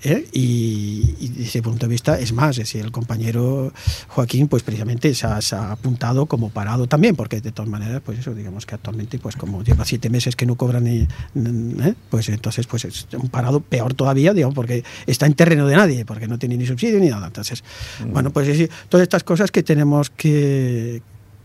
[0.03, 0.27] ¿eh?
[0.33, 3.73] y, y desde ese punto de vista es más, es decir, el compañero
[4.09, 8.03] Joaquín pues precisamente se ha, se ha apuntado como parado también, porque de todas maneras
[8.05, 11.95] pues eso digamos que actualmente pues como lleva siete meses que no cobra ni, ¿eh?
[12.11, 16.05] pues entonces pues es un parado peor todavía, digamos, porque está en terreno de nadie,
[16.05, 17.27] porque no tiene ni subsidio ni nada.
[17.27, 17.65] Entonces,
[18.09, 21.03] bueno, pues es decir, todas estas cosas que tenemos que,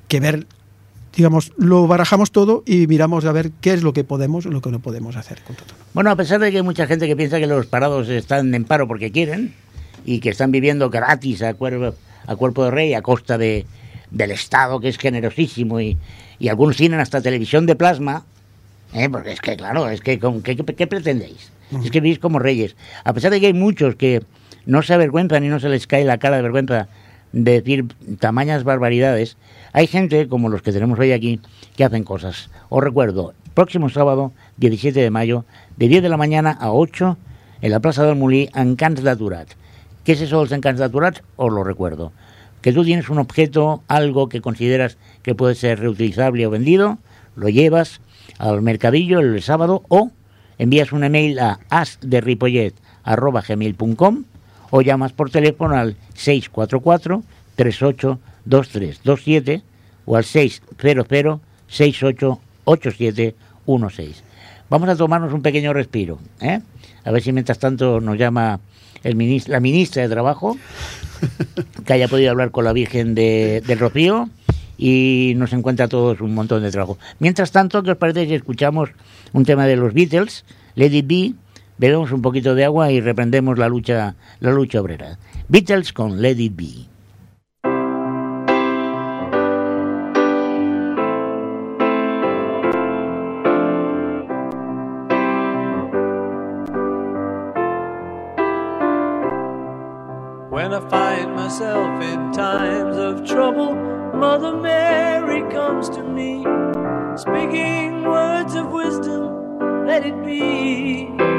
[0.08, 0.46] que ver,
[1.16, 4.62] digamos, lo barajamos todo y miramos a ver qué es lo que podemos y lo
[4.62, 5.42] que no podemos hacer.
[5.44, 5.68] con todo.
[5.94, 8.64] Bueno, a pesar de que hay mucha gente que piensa que los parados están en
[8.66, 9.54] paro porque quieren
[10.06, 11.96] y que están viviendo gratis a cuerpo,
[12.28, 13.66] a cuerpo de rey a costa de,
[14.12, 15.98] del Estado, que es generosísimo, y,
[16.40, 18.24] y algunos tienen hasta televisión de plasma,
[18.94, 19.10] ¿eh?
[19.10, 21.52] porque es que, claro, es que ¿con qué, qué- qué pretendéis?
[21.84, 22.76] Es que vivís como reyes.
[23.04, 24.24] A pesar de que hay muchos que
[24.66, 26.88] no se avergüenzan y no se les cae la cara de vergüenza
[27.32, 27.86] de decir
[28.20, 29.38] tamañas barbaridades,
[29.74, 31.40] hay gente, como los que tenemos hoy aquí,
[31.76, 32.50] que hacen cosas.
[32.70, 35.46] Os recuerdo, próximo sábado, 17 de mayo,
[35.78, 37.18] de 10 de la mañana a 8,
[37.62, 39.02] en la Plaza del Mulí, en Cans.
[40.04, 41.20] ¿Qué es eso del Cans d'Aturat?
[41.36, 42.12] Os lo recuerdo.
[42.62, 46.98] Que tú tienes un objeto, algo que consideras que puede ser reutilizable o vendido,
[47.36, 48.02] lo llevas
[48.38, 50.12] al mercadillo el sábado o
[50.58, 54.24] envías un email a asderripollet.com
[54.72, 57.22] o llamas por teléfono al 644
[57.56, 59.62] 382327
[60.06, 64.24] o al 600 688716.
[64.70, 66.60] Vamos a tomarnos un pequeño respiro, ¿eh?
[67.04, 68.60] A ver si mientras tanto nos llama
[69.04, 70.58] el la ministra de Trabajo,
[71.86, 74.30] que haya podido hablar con la Virgen de, del Rocío
[74.78, 76.98] y nos encuentra a todos un montón de trabajo.
[77.20, 78.90] Mientras tanto, ¿qué os parece si escuchamos
[79.34, 81.34] un tema de los Beatles, It Be,
[81.80, 85.18] bebemos un poquito de agua y reprendemos la lucha, la lucha obrera?
[85.48, 86.86] Beatles con Let It Be.
[100.52, 103.74] When I find myself in times of trouble,
[104.14, 106.44] Mother Mary comes to me,
[107.16, 111.39] speaking words of wisdom, let it be.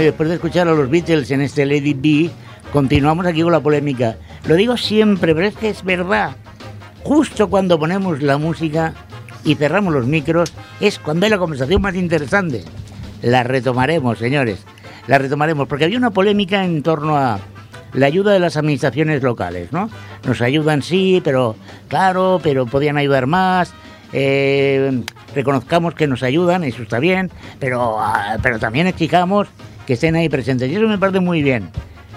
[0.00, 2.30] Bueno, y después de escuchar a los Beatles en este Lady B,
[2.72, 4.16] continuamos aquí con la polémica.
[4.46, 6.36] Lo digo siempre, pero es que es verdad.
[7.02, 8.94] Justo cuando ponemos la música
[9.44, 12.64] y cerramos los micros, es cuando hay la conversación más interesante.
[13.20, 14.64] La retomaremos, señores.
[15.06, 17.38] La retomaremos, porque había una polémica en torno a
[17.92, 19.90] la ayuda de las administraciones locales, ¿no?
[20.26, 21.56] Nos ayudan, sí, pero
[21.88, 23.74] claro, pero podían ayudar más.
[24.14, 25.02] eh,
[25.34, 29.48] reconozcamos que nos ayudan, eso está bien, pero, ah, pero también exijamos
[29.90, 30.70] que estén ahí presentes.
[30.70, 31.68] Y eso me parece muy bien.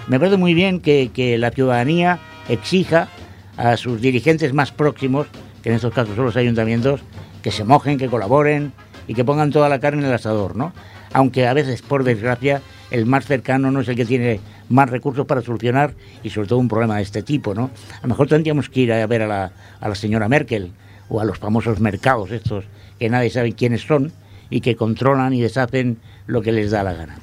[0.06, 3.08] Me parece muy bien que, que la ciudadanía exija
[3.56, 5.26] a sus dirigentes más próximos,
[5.60, 7.00] que en estos casos son los ayuntamientos,
[7.42, 8.72] que se mojen, que colaboren
[9.08, 10.72] y que pongan toda la carne en el asador, ¿no?
[11.12, 15.26] Aunque a veces, por desgracia, el más cercano no es el que tiene más recursos
[15.26, 17.72] para solucionar y sobre todo un problema de este tipo, ¿no?
[17.98, 20.70] A lo mejor tendríamos que ir a ver a la, a la señora Merkel
[21.08, 22.66] o a los famosos mercados estos
[23.00, 24.12] que nadie sabe quiénes son
[24.48, 27.16] y que controlan y deshacen lo que les da la gana.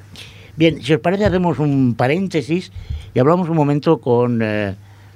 [0.61, 2.71] Bien, si os parece hacemos un paréntesis
[3.15, 4.75] y hablamos un momento con, eh,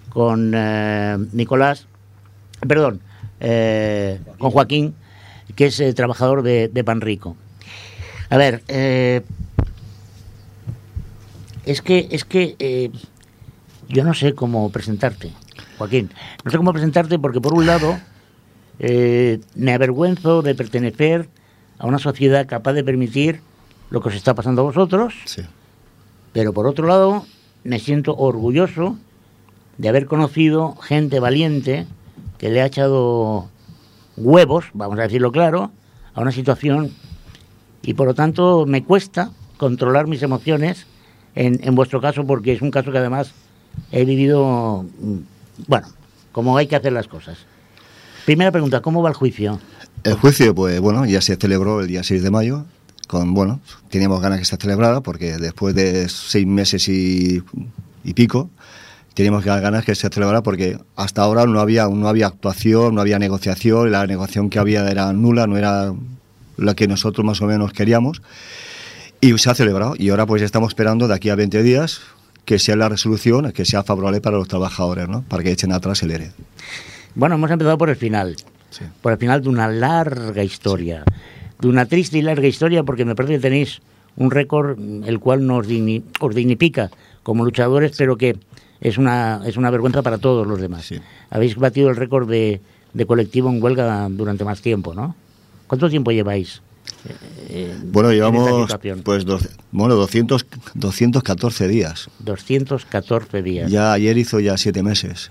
[0.09, 1.85] con eh, Nicolás,
[2.67, 2.99] perdón,
[3.39, 4.95] eh, con Joaquín,
[5.55, 7.37] que es eh, trabajador de, de Panrico.
[8.31, 9.21] A ver, eh,
[11.63, 12.89] es que, es que
[13.87, 15.31] yo no sé cómo presentarte,
[15.77, 16.09] Joaquín.
[16.43, 17.99] No sé cómo presentarte porque por un lado
[18.79, 21.29] me avergüenzo de pertenecer
[21.77, 23.41] a una sociedad capaz de permitir
[23.89, 25.41] lo que os está pasando a vosotros, Sí.
[26.33, 27.25] pero por otro lado
[27.63, 28.97] me siento orgulloso
[29.77, 31.85] de haber conocido gente valiente
[32.37, 33.47] que le ha echado
[34.17, 35.71] huevos, vamos a decirlo claro,
[36.13, 36.91] a una situación
[37.81, 40.85] y por lo tanto me cuesta controlar mis emociones
[41.35, 43.31] en, en vuestro caso porque es un caso que además
[43.91, 45.17] he vivido, mm,
[45.67, 45.87] bueno,
[46.31, 47.37] como hay que hacer las cosas.
[48.25, 49.59] Primera pregunta, ¿cómo va el juicio?
[50.03, 52.65] El juicio, pues bueno, ya se celebró el día 6 de mayo.
[53.07, 57.43] Con, bueno, teníamos ganas que se celebrara porque después de seis meses y,
[58.03, 58.49] y pico,
[59.13, 63.19] teníamos ganas que se celebrara porque hasta ahora no había, no había actuación, no había
[63.19, 65.93] negociación, la negociación que había era nula, no era
[66.57, 68.21] la que nosotros más o menos queríamos.
[69.21, 72.01] Y se ha celebrado y ahora pues estamos esperando de aquí a 20 días
[72.43, 75.23] que sea la resolución, que sea favorable para los trabajadores, ¿no?
[75.23, 76.31] Para que echen atrás el ERE.
[77.15, 78.35] Bueno, hemos empezado por el final,
[78.69, 78.83] Sí.
[79.01, 81.03] por el final de una larga historia,
[81.59, 83.81] de una triste y larga historia porque me parece que tenéis
[84.17, 86.89] un récord mm, el cual nos digni- os dignifica
[87.23, 88.37] como luchadores, pero que
[88.81, 90.85] es una, es una vergüenza para todos los demás.
[90.85, 90.99] Sí.
[91.29, 92.61] Habéis batido el récord de,
[92.93, 95.15] de colectivo en huelga durante más tiempo, ¿no?
[95.67, 96.61] ¿Cuánto tiempo lleváis?
[97.07, 97.13] eh,
[97.49, 98.69] eh, Bueno, llevamos
[99.03, 102.09] pues doce- bueno, 200, 214 días.
[102.19, 103.71] 214 días.
[103.71, 105.29] Ya ayer hizo ya siete meses.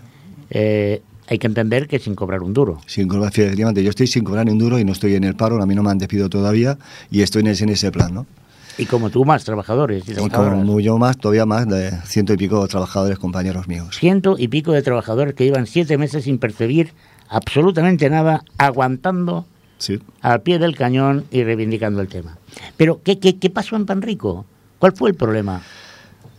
[0.51, 2.81] Eh, hay que entender que sin cobrar un duro.
[2.87, 5.35] Sin cobrar, efectivamente, yo estoy sin cobrar ni un duro y no estoy en el
[5.37, 6.79] paro, a mí no me han despido todavía
[7.11, 8.27] y estoy en ese, en ese plan, ¿no?
[8.77, 12.67] Y como tú, más trabajadores y como yo más, todavía más de ciento y pico
[12.67, 13.97] trabajadores, compañeros míos.
[13.99, 16.93] ciento y pico de trabajadores que llevan siete meses sin percibir
[17.29, 19.47] absolutamente nada, aguantando
[19.79, 20.01] Sí.
[20.21, 22.39] al pie del cañón y reivindicando el tema.
[22.77, 24.45] Pero, ¿qué, qué, qué pasó en Panrico?
[24.79, 25.63] ¿Cuál fue el problema?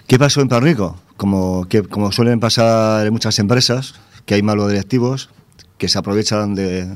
[0.07, 0.97] ¿Qué pasó en Panrico?
[1.17, 5.29] Como, que, como suelen pasar en muchas empresas, que hay malos directivos
[5.77, 6.87] que se aprovechan de,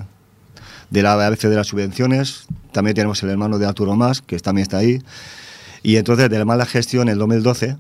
[0.89, 2.47] de la, a de las subvenciones.
[2.71, 5.01] También tenemos el hermano de Arturo Más, que también está ahí.
[5.83, 7.77] Y entonces, de la mala gestión en el 2012,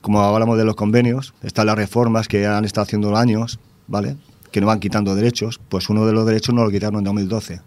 [0.00, 4.16] como hablamos de los convenios, están las reformas que han estado haciendo años, ¿vale?
[4.50, 7.60] Que no van quitando derechos, pues uno de los derechos no lo quitaron en 2012.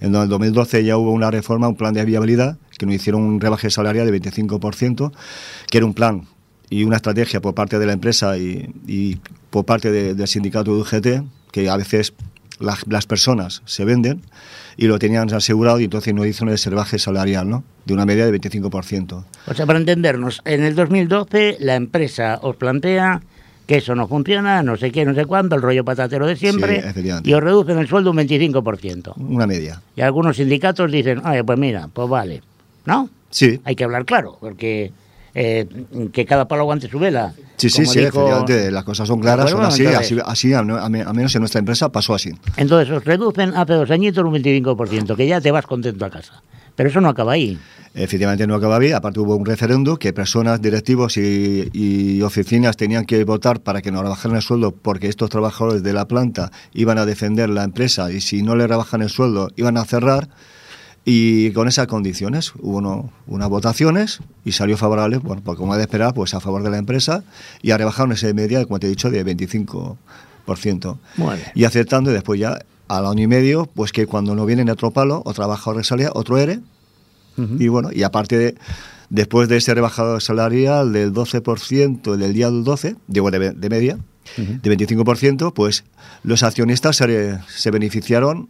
[0.00, 3.40] En el 2012 ya hubo una reforma, un plan de viabilidad, que nos hicieron un
[3.40, 5.12] rebaje salarial de 25%,
[5.70, 6.26] que era un plan
[6.70, 9.18] y una estrategia por parte de la empresa y, y
[9.50, 12.14] por parte de- del sindicato de UGT, que a veces
[12.60, 14.22] las, las personas se venden
[14.76, 17.64] y lo tenían asegurado y entonces no hizo ese rebaje salarial, ¿no?
[17.86, 19.24] De una media de 25%.
[19.48, 23.20] O sea, para entendernos, en el 2012 la empresa os plantea
[23.66, 26.82] que eso no funciona, no sé qué, no sé cuánto, el rollo patatero de siempre,
[26.92, 29.14] Sí, y os reducen el sueldo un 25%.
[29.16, 29.80] Una media.
[29.96, 32.42] Y algunos sindicatos dicen, oye, pues mira, pues vale,
[32.84, 33.08] ¿no?
[33.30, 34.90] Sí, Hay que hablar claro, porque
[35.34, 35.66] eh,
[36.12, 37.32] que cada palo aguante su vela.
[37.56, 40.58] sí, sí, sí, dijo- las cosas son claras, Bueno, son así, entonces- así, así a,
[40.60, 42.30] a menos en nuestra empresa pasó así.
[42.56, 46.42] Entonces os reducen hace dos añitos un 25%, que ya te vas contento a casa.
[46.76, 47.58] Pero eso no acaba ahí.
[47.92, 53.04] Efectivamente no acaba bien, aparte hubo un referendo que personas, directivos y, y oficinas tenían
[53.04, 56.98] que votar para que no rebajaran el sueldo porque estos trabajadores de la planta iban
[56.98, 60.28] a defender la empresa y si no le rebajan el sueldo iban a cerrar
[61.04, 65.82] y con esas condiciones hubo uno- unas votaciones y salió favorable, bueno, pues como de
[65.82, 67.24] esperar, pues a favor de la empresa
[67.62, 70.98] y a rebajar esa media, como te he dicho, de 25%.
[71.16, 71.42] Bueno.
[71.54, 74.90] Y aceptando y después ya al año y medio, pues que cuando no vienen otro
[74.90, 76.60] palo, o trabajador salía, otro ERE,
[77.58, 78.54] y bueno, y aparte de,
[79.08, 83.98] Después de ese rebajado salarial del 12% del día del 12, digo de, de media,
[84.36, 85.82] de 25%, pues
[86.22, 88.48] los accionistas se, se beneficiaron,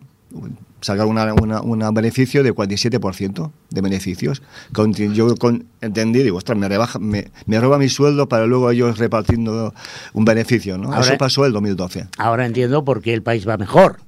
[0.80, 4.42] sacaron una- una- un beneficio de 47% de beneficios.
[4.72, 8.70] Con- yo con- entendí, digo, ostras, me, rebaja, me, me roba mi sueldo para luego
[8.70, 9.74] ellos repartiendo
[10.12, 10.88] un beneficio, ¿no?
[10.92, 12.06] Ahora- Eso pasó el 2012.
[12.18, 13.98] Ahora entiendo por qué el país va mejor.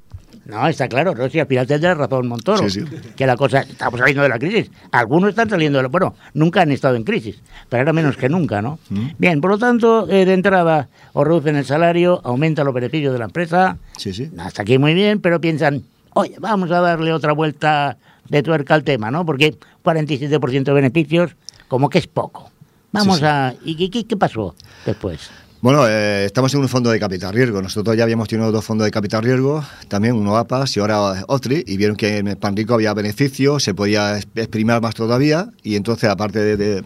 [0.45, 2.87] No, está claro, no, si al final tendrá razón Montoro, Sí, sí.
[3.15, 6.63] que la cosa, estamos saliendo de la crisis, algunos están saliendo de la, bueno, nunca
[6.63, 7.37] han estado en crisis,
[7.69, 8.81] pero ahora menos que nunca, ¿no?
[8.91, 9.07] Mm.
[9.19, 13.21] Bien, por lo tanto, eh, de entrada, os reducen el salario, aumenta los beneficios de
[13.21, 14.33] la empresa, Sí, sí.
[14.37, 15.85] hasta aquí muy bien, pero piensan,
[16.15, 17.97] oye, vamos a darle otra vuelta
[18.29, 19.25] de tuerca al tema, ¿no?
[19.27, 21.33] Porque 47% de beneficios,
[21.69, 22.51] como que es poco.
[22.93, 23.27] Vamos Sí, sí.
[23.27, 23.55] a...
[23.65, 24.55] ¿Y qué, pasó
[24.87, 25.31] después?
[25.61, 27.63] Bueno, eh, estamos en un fondo de capital riesgo.
[27.63, 31.63] Nosotros ya habíamos tenido dos fondos de capital riesgo, también uno APAS y ahora Otri,
[31.67, 36.41] y vieron que en Panrico había beneficios, se podía exprimir más todavía, y entonces, aparte
[36.41, 36.85] de, de-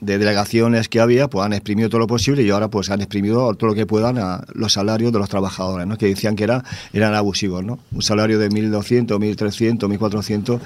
[0.00, 3.54] de delegaciones que había, pues han exprimido todo lo posible y ahora pues han exprimido
[3.54, 5.98] todo lo que puedan a los salarios de los trabajadores, ¿no?
[5.98, 7.64] que decían que era, eran abusivos.
[7.64, 7.78] ¿no?
[7.92, 10.60] Un salario de 1.200, 1.300, 1.400,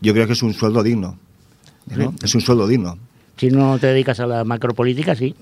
[0.00, 1.18] yo creo que es un sueldo digno.
[1.94, 2.14] ¿no?
[2.22, 2.98] Es un sueldo digno.
[3.36, 5.34] Si no te dedicas a la macropolítica, sí.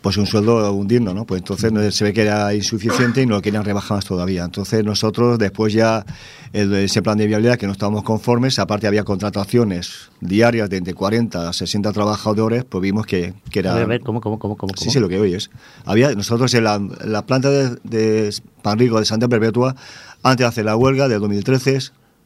[0.00, 1.26] Pues un sueldo un digno, ¿no?
[1.26, 4.44] Pues entonces se ve que era insuficiente y no lo querían rebajar más todavía.
[4.44, 6.04] Entonces nosotros después ya
[6.52, 11.48] ese plan de viabilidad que no estábamos conformes, aparte había contrataciones diarias de entre 40
[11.48, 13.72] a 60 trabajadores, pues vimos que, que era...
[13.72, 14.72] A ver, a ver, ¿cómo, cómo, cómo, cómo?
[14.76, 15.50] Sí, sí, lo que oyes.
[15.84, 19.76] Había, nosotros en la, en la planta de, de Panrico de Santa Perpetua,
[20.22, 21.78] antes de hacer la huelga de 2013,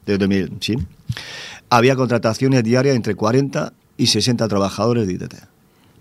[0.06, 0.76] de 2000, sí,
[1.70, 5.34] había contrataciones diarias entre 40 y 60 trabajadores de ITT.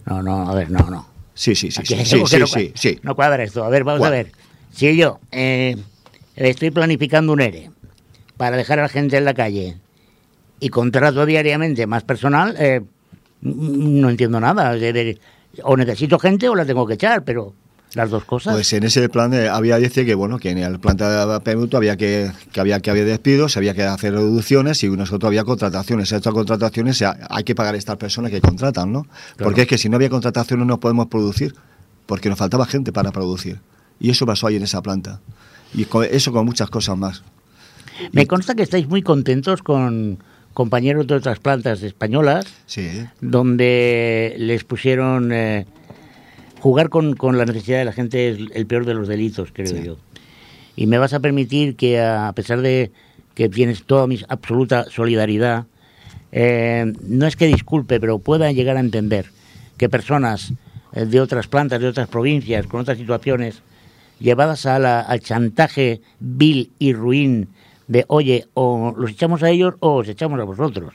[0.06, 1.12] No, no, a ver, no, no.
[1.34, 2.99] Sí, sí, sí, Aquí sí, sí, sí, no, sí, sí.
[3.01, 3.63] no cuadra esto.
[3.63, 4.13] A ver, vamos ¿Cuál?
[4.13, 4.31] a ver.
[4.71, 5.75] Si yo eh,
[6.36, 7.71] estoy planificando un ERE
[8.38, 9.77] para dejar a la gente en la calle
[10.59, 12.81] y contrato diariamente más personal, eh,
[13.41, 14.75] no entiendo nada.
[15.63, 17.53] O necesito gente o la tengo que echar, pero
[17.95, 18.53] las dos cosas.
[18.53, 21.77] Pues en ese plan eh, había dice que bueno que en el planta de Pemuto
[21.77, 26.11] había que, que había que haber despidos, había que hacer reducciones y nosotros había contrataciones.
[26.11, 29.05] Estas contrataciones eh, hay que pagar a estas personas que contratan, ¿no?
[29.37, 31.53] Porque es que si no había contrataciones no podemos producir,
[32.05, 33.59] porque nos faltaba gente para producir.
[33.99, 35.19] Y eso pasó ahí en esa planta.
[35.73, 37.23] Y con- eso con muchas cosas más.
[38.11, 40.17] Me consta que estáis muy contentos con
[40.53, 42.89] compañeros de otras plantas españolas Sí.
[43.21, 45.65] donde les pusieron eh,
[46.64, 49.76] jugar con, con la necesidad de la gente es el peor de los delitos, creo
[49.76, 49.84] Sí.
[49.84, 49.97] yo.
[50.78, 52.89] Y me vas a permitir que a pesar de
[53.36, 55.66] que tienes toda mi absoluta solidaridad,
[56.32, 59.26] eh, no es que disculpe, pero pueda llegar a entender
[59.78, 60.53] que personas
[60.93, 63.61] eh, de otras plantas, de otras provincias, con otras situaciones,
[64.22, 67.49] llevadas a la- al chantaje vil y ruin
[67.89, 70.93] de, oye, o los echamos a ellos o os echamos a vosotros,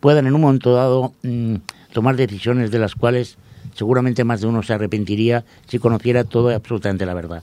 [0.00, 1.54] puedan en un momento dado mm,
[1.94, 3.38] tomar decisiones de las cuales
[3.74, 7.42] seguramente más de uno se arrepentiría si conociera todo absolutamente la verdad.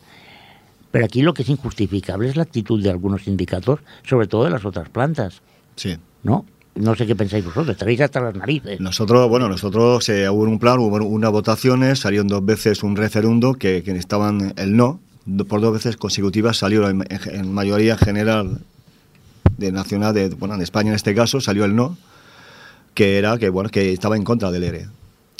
[0.91, 4.49] Pero aquí lo que es injustificable es la actitud de algunos sindicatos, sobre todo de
[4.49, 5.41] las otras plantas,
[5.75, 5.97] Sí.
[6.23, 6.45] ¿no?
[6.75, 8.79] No sé qué pensáis vosotros, estaréis hasta las narices.
[8.79, 13.53] Nosotros, bueno, nosotros eh, hubo un plan, hubo unas votaciones, salieron dos veces un referendo
[13.55, 14.99] que, que estaban el no,
[15.49, 18.59] por dos veces consecutivas salió en, en- mayoría general
[19.57, 21.97] de nacional, de, bueno, en España en este caso, salió el no,
[22.93, 24.87] que era que, bueno, que estaba en contra del ERE.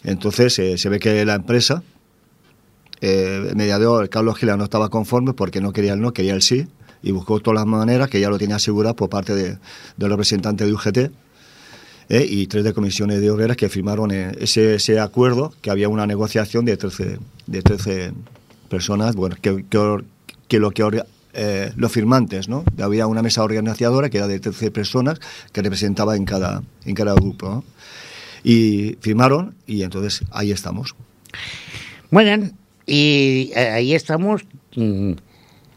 [0.04, 1.84] Entonces eh, se ve que la empresa,
[3.02, 6.68] eh, mediador Carlos Gila no estaba conforme porque no quería el no, quería el sí,
[7.04, 9.58] y buscó todas las maneras que ya lo tenía asegurado por parte de,
[9.98, 10.98] del representante de UGT
[12.10, 12.26] ¿eh?
[12.30, 16.06] y tres de comisiones de obreras que firmaron eh, ese, ese acuerdo, que había una
[16.06, 18.14] negociación de 13, de 13
[18.70, 20.04] personas, bueno, que, que,
[20.48, 22.66] que lo que eh, los firmantes, ¿no?
[22.82, 25.20] Había una mesa organizadora que era de 13 personas
[25.54, 27.64] que representaba en cada, en cada grupo.
[28.44, 30.96] Y firmaron y entonces ahí estamos.
[32.10, 32.54] Bien,
[32.86, 34.44] y eh, ahí estamos,
[34.76, 35.14] mm,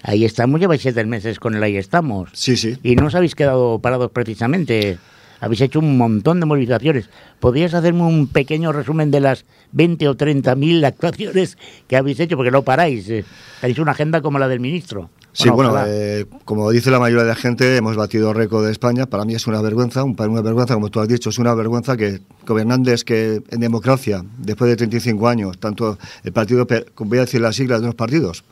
[0.03, 2.31] ahí estamos, lleváis siete meses con el ahí estamos.
[2.33, 2.77] Sí, sí.
[2.83, 4.99] Y no os habéis quedado parados precisamente.
[5.45, 7.09] Habéis hecho un montón de movilizaciones.
[7.41, 12.37] ¿Podrías hacerme un pequeño resumen de las 20 o 30 mil actuaciones que habéis hecho?
[12.37, 13.09] Porque no paráis.
[13.11, 13.25] eh.
[13.61, 15.11] Tenéis una agenda como la del ministro.
[15.37, 19.07] Sí, bueno, eh, como dice la mayoría de la gente, hemos batido récord de España.
[19.07, 21.97] Para mí es una vergüenza, un- una vergüenza, como tú has dicho, es una vergüenza
[21.97, 26.69] que gobernantes que en democracia, después de 35 años, tanto el partido,
[26.99, 28.45] voy a decir las siglas de los partidos,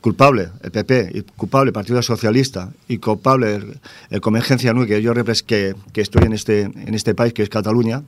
[0.00, 3.80] culpable el PP, y culpable el Partido Socialista, y culpable el,
[4.10, 7.48] el Convergencia NUI, que yo que, que estoy en este, en este país, que es
[7.48, 8.02] Cataluña,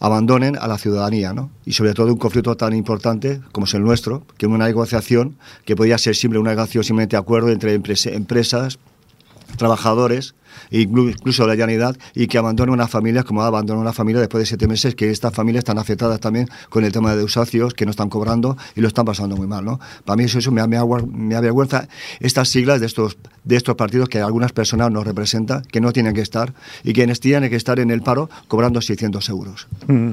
[0.00, 1.50] abandonen a la ciudadanía, ¿no?
[1.64, 5.76] Y sobre todo un conflicto tan importante como es el nuestro, que una negociación que
[5.76, 8.78] podía ser simple, una negociación simplemente de acuerdo entre empresa- empresas
[9.58, 10.34] trabajadores,
[10.70, 14.40] inclu- incluso la llanidad, y que abandonen una familia como ha abandonado una familia después
[14.40, 17.84] de siete meses, que estas familias están afectadas también con el tema de desahucios, que
[17.84, 19.78] no están cobrando y lo están pasando muy mal, ¿no?
[20.06, 21.88] Para mí eso, eso me, me, me avergüenza
[22.20, 26.14] estas siglas de estos, de estos partidos que algunas personas nos representan, que no tienen
[26.14, 29.68] que estar, y quienes tienen que estar en el paro cobrando 600 euros.
[29.86, 30.12] Mm.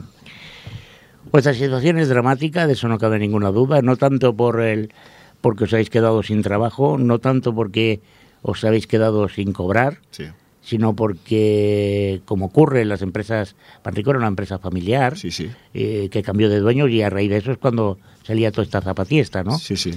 [1.32, 4.94] Vuestra situación es dramática, de eso no cabe ninguna duda, no tanto por el
[5.42, 8.02] porque os habéis quedado sin trabajo, no tanto porque
[8.48, 10.26] os habéis quedado sin cobrar, Sí.
[10.62, 15.50] sino porque, como ocurre en las empresas, Panrico era una empresa familiar Sí, sí.
[15.74, 18.82] eh, que cambió de dueños y a raíz de eso es cuando salía toda esta
[18.82, 19.58] zapatiesta, ¿no?
[19.58, 19.92] Sí, sí.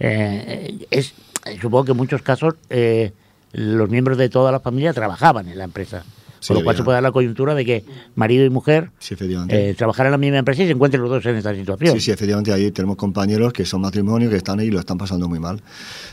[0.00, 1.14] Eh, es,
[1.60, 3.12] supongo que en muchos casos eh,
[3.52, 6.04] los miembros de toda la familia trabajaban en la empresa.
[6.46, 7.84] Con lo cual se puede dar la coyuntura de que
[8.14, 9.14] marido y mujer Sí,
[9.48, 11.94] eh, trabajar en la misma empresa y se encuentren los dos en esta situación.
[11.94, 14.98] Sí, sí, efectivamente, ahí tenemos compañeros que son matrimonios que están ahí y lo están
[14.98, 15.62] pasando muy mal.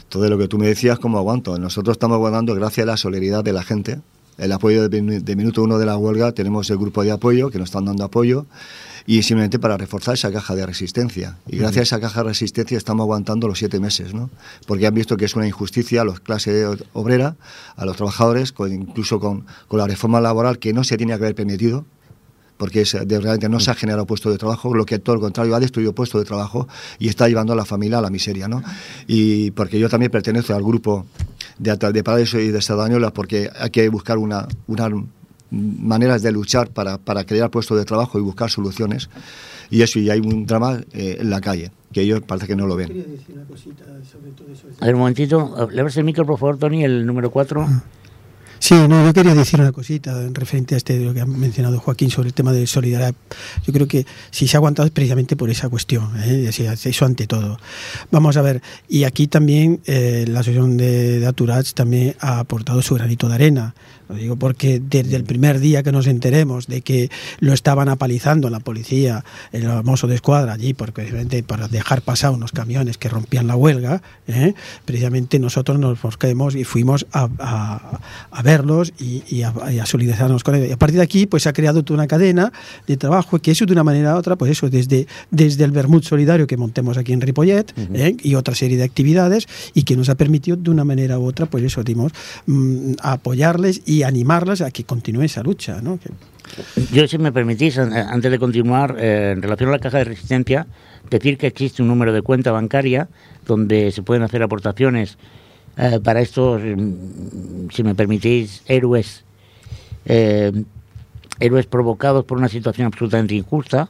[0.08, 1.58] Todo lo que tú me decías, ¿cómo aguanto?
[1.58, 4.00] Nosotros estamos aguantando gracias a la solidaridad de la gente,
[4.38, 7.58] el apoyo de, de minuto uno de la huelga, tenemos el grupo de apoyo que
[7.58, 8.46] nos están dando apoyo
[9.06, 11.38] y simplemente para reforzar esa caja de resistencia.
[11.48, 14.30] Y gracias a esa caja de resistencia estamos aguantando los siete meses, ¿no?
[14.68, 17.36] Porque han visto que es una injusticia a la clase obrera,
[17.76, 21.24] a los trabajadores, con- incluso con, con la reforma laboral que no se tenía que
[21.24, 21.86] haber permitido,
[22.58, 25.22] porque es, de- realmente no se ha generado puesto de trabajo, lo que todo lo
[25.22, 26.68] contrario ha destruido puesto de trabajo
[27.00, 28.62] y está llevando a la familia a la miseria, ¿no?
[29.08, 31.06] Y porque yo también pertenezco al grupo
[31.58, 34.90] de, de Paraíso y de Sardañola, porque hay que buscar una, una
[35.52, 39.10] maneras de luchar para, para crear puestos de trabajo y buscar soluciones.
[39.70, 42.68] Y eso, y hay un drama eh, en la calle, que ellos parece que no
[42.68, 42.88] lo ven.
[42.88, 44.68] decir una cosita sobre todo eso.
[44.80, 47.68] A ver, un momentito, le abres el micro, por favor, Tony, el número 4.
[48.60, 51.80] Sí, no, yo quería decir una cosita en referente a este lo que ha mencionado
[51.80, 53.16] Joaquín sobre el tema de solidaridad.
[53.66, 56.50] Yo creo que si se ha aguantado es precisamente por esa cuestión, ¿eh?
[56.84, 57.58] Eso ante todo.
[58.12, 62.82] Vamos a ver, y aquí también eh, la asociación de, de Aturats también ha aportado
[62.82, 63.76] su granito de arena.
[64.10, 68.50] Lo digo porque desde el primer día que nos enteremos de que lo estaban apalizando
[68.50, 71.04] la policía, el famoso de escuadra allí, porque
[71.46, 74.56] para dejar pasar unos camiones que rompían la huelga, ¿eh?
[74.84, 78.00] precisamente nosotros nos buscamos y fuimos a, a-
[78.32, 80.70] a verlos y, y a, y a solidarizarnos con ellos.
[80.70, 82.52] Y a partir de aquí, pues se ha creado toda una cadena
[82.88, 86.02] de trabajo que eso de una manera u otra, pues eso, desde, desde el Bermud
[86.04, 88.16] Solidario que montemos aquí en Ripollet ¿eh?
[88.24, 91.46] y otra serie de actividades y que nos ha permitido de una manera u otra,
[91.46, 92.12] pues eso, dimos,
[92.48, 96.00] mm, apoyarles y animarles a que continúe esa lucha, ¿no?
[96.00, 96.10] Que-
[96.92, 100.06] Yo, si me permitís, an- antes de continuar, eh, en relación a la caja de
[100.06, 100.66] resistencia,
[101.12, 103.08] decir que existe un número de cuenta bancaria
[103.46, 105.18] donde se pueden hacer aportaciones
[105.80, 109.24] eh, para estos, mm, si me permitís, héroes,
[110.06, 110.52] eh,
[111.40, 113.90] héroes provocados por una situación absolutamente injusta.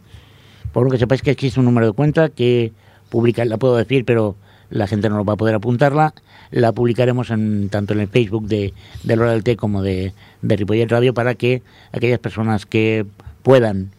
[0.72, 2.74] Por lo que sepáis que existe un número de cuenta que
[3.10, 4.36] publica, la puedo decir, pero
[4.70, 6.14] la gente no va a poder apuntarla.
[6.52, 8.74] La publicaremos en, tanto en el Facebook de,
[9.04, 10.14] de Hora del como de,
[10.44, 13.06] de Ripollet Radio para que aquellas personas que
[13.42, 13.92] puedan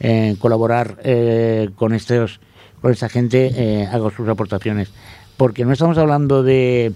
[0.00, 2.40] eh, colaborar eh, con estos
[2.80, 4.90] con esta gente eh, sus aportaciones.
[5.36, 6.92] Porque no estamos hablando de.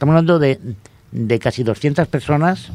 [0.00, 0.58] Estamos hablando de,
[1.12, 2.72] de casi 200 personas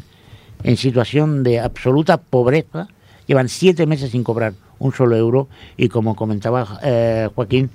[0.61, 2.87] en situación de absoluta pobreza.
[3.25, 7.71] Llevan siete meses sin cobrar un solo euro y como comentaba eh, Joaquín,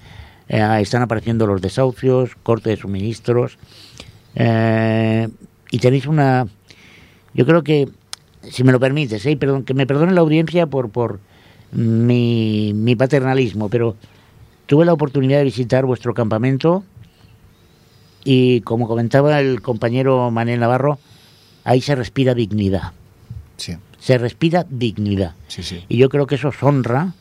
[0.49, 3.59] eh, están apareciendo los desahucios, corte de suministros
[4.37, 5.27] eh,
[5.73, 6.47] y tenéis una...
[7.35, 7.89] Yo creo que,
[8.43, 9.37] si me lo permites, ¿eh?
[9.37, 11.19] perdón, que me perdone la audiencia por, por
[11.73, 13.97] mi, mi paternalismo, pero
[14.67, 16.85] tuve la oportunidad de visitar vuestro campamento
[18.25, 20.99] y como comentaba el compañero Manuel Navarro,
[21.65, 22.93] ahí se respira dignidad,
[23.57, 25.35] Sí, se respira dignidad.
[25.49, 25.85] sí, sí.
[25.89, 27.13] Y yo creo que eso os honra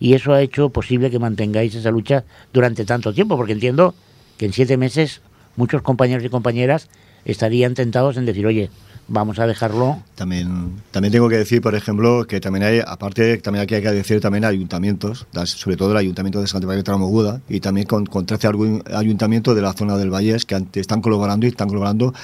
[0.00, 3.94] y eso ha hecho posible que mantengáis esa lucha durante tanto tiempo, porque entiendo
[4.38, 5.20] que en siete meses
[5.56, 6.88] muchos compañeros y compañeras
[7.24, 8.70] estarían tentados en decir, oye,
[9.12, 10.02] vamos a dejarlo.
[10.14, 13.92] También, también tengo que decir, por ejemplo, que también hay, aparte, también aquí hay que
[13.92, 18.06] decir también ayuntamientos, sobre todo el ayuntamiento de Santa María de Tramoguda y también con,
[18.06, 22.14] con 13 algún- ayuntamientos de la zona del Vallés que están colaborando y están colaborando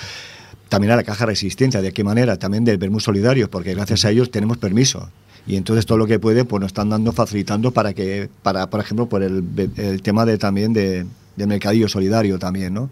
[0.69, 1.81] también a la caja de resistencia.
[1.83, 2.37] ¿De qué manera?
[2.39, 5.11] También del Bermú Solidario, porque gracias a ellos tenemos permiso.
[5.47, 8.81] Y entonces todo lo que puede, pues nos están dando, facilitando para que, para, por
[8.81, 9.45] ejemplo, por el,
[9.77, 12.91] el tema de también de, del mercadillo solidario también, ¿no?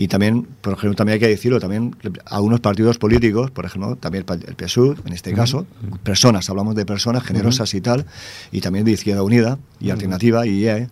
[0.00, 3.96] Y también, por ejemplo, también hay que decirlo, también a unos partidos políticos, por ejemplo,
[3.96, 5.66] también el, PSUV, en este caso,
[6.04, 8.06] personas, hablamos de personas generosas y tal,
[8.52, 10.88] y también de Izquierda Unida y Alternativa y IE,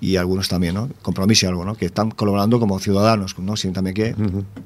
[0.00, 0.88] y algunos también, ¿no?
[1.02, 1.74] Compromiso y algo, ¿no?
[1.74, 3.54] Que están colaborando como ciudadanos, ¿no?
[3.54, 4.14] Sienten también que,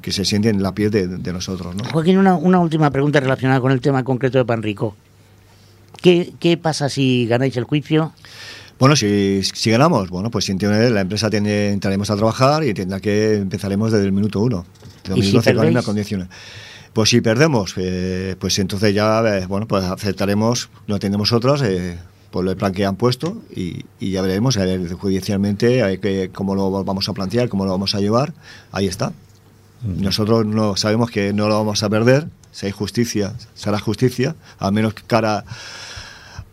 [0.00, 1.82] que se sienten en la piel de, de nosotros, ¿no?
[1.90, 4.94] Joaquín, una, una última pregunta relacionada con el tema concreto de Panrico.
[6.00, 8.12] ¿Qué, ¿Qué pasa si ganáis el juicio?
[8.78, 13.00] Bueno, si, si ganamos, bueno, pues si la empresa tiene, entraremos a trabajar y tendrá
[13.00, 14.66] que empezaremos desde el minuto uno.
[15.14, 15.66] ¿Y si 2012 con las perdéis?
[15.70, 16.28] mismas condiciones.
[16.92, 21.98] Pues si perdemos, eh, pues entonces ya, eh, bueno, pues aceptaremos, no tenemos otras, eh,
[22.30, 24.58] por el plan que han puesto y, y ya veremos
[24.98, 28.34] judicialmente que- cómo lo vamos a plantear, cómo lo vamos a llevar.
[28.72, 29.12] Ahí está.
[29.82, 32.28] Nosotros no sabemos que no lo vamos a perder.
[32.50, 35.44] Si hay justicia, será justicia, al menos cara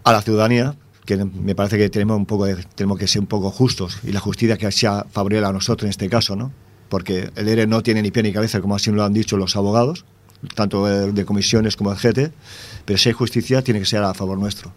[0.04, 3.28] a la ciudadanía, que me parece que tenemos un poco de- tenemos que ser un
[3.28, 6.52] poco justos y la justicia que sea favorable a nosotros en este caso, ¿no?
[6.90, 9.56] Porque el ERE no tiene ni pie ni cabeza, como así lo han dicho los
[9.56, 10.06] abogados,
[10.56, 12.32] tanto de, comisiones como de GT,
[12.86, 14.72] pero si hay justicia tiene que ser a favor nuestro.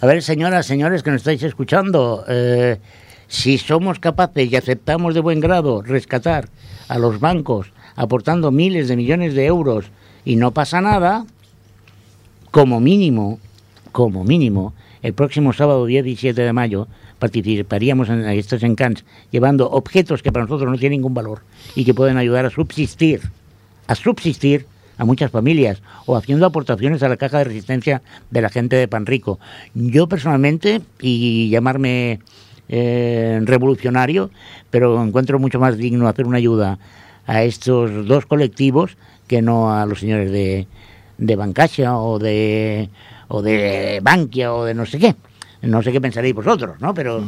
[0.00, 2.78] A ver, señoras, señores que nos estáis escuchando, eh,
[3.26, 6.48] si somos capaces y aceptamos de buen grado rescatar
[6.88, 9.86] a los bancos aportando miles de millones de euros
[10.24, 11.26] y no pasa nada,
[12.50, 13.38] como mínimo,
[13.92, 20.32] como mínimo, el próximo sábado 17 de mayo participaríamos en estos encants llevando objetos que
[20.32, 21.42] para nosotros no tienen ningún valor
[21.74, 23.22] y que pueden ayudar a subsistir,
[23.86, 24.66] a subsistir
[24.98, 28.88] a muchas familias o haciendo aportaciones a la caja de resistencia de la gente de
[28.88, 29.38] Panrico.
[29.74, 32.18] Yo personalmente, y llamarme
[32.68, 34.30] eh, revolucionario,
[34.70, 36.78] pero encuentro mucho más digno hacer una ayuda
[37.26, 38.96] a estos dos colectivos
[39.28, 40.66] que no a los señores de,
[41.18, 42.88] de Bancasia o de,
[43.28, 45.14] o de Bankia o de no sé qué.
[45.62, 46.94] No sé qué pensaréis vosotros, ¿no?
[46.94, 47.22] Pero,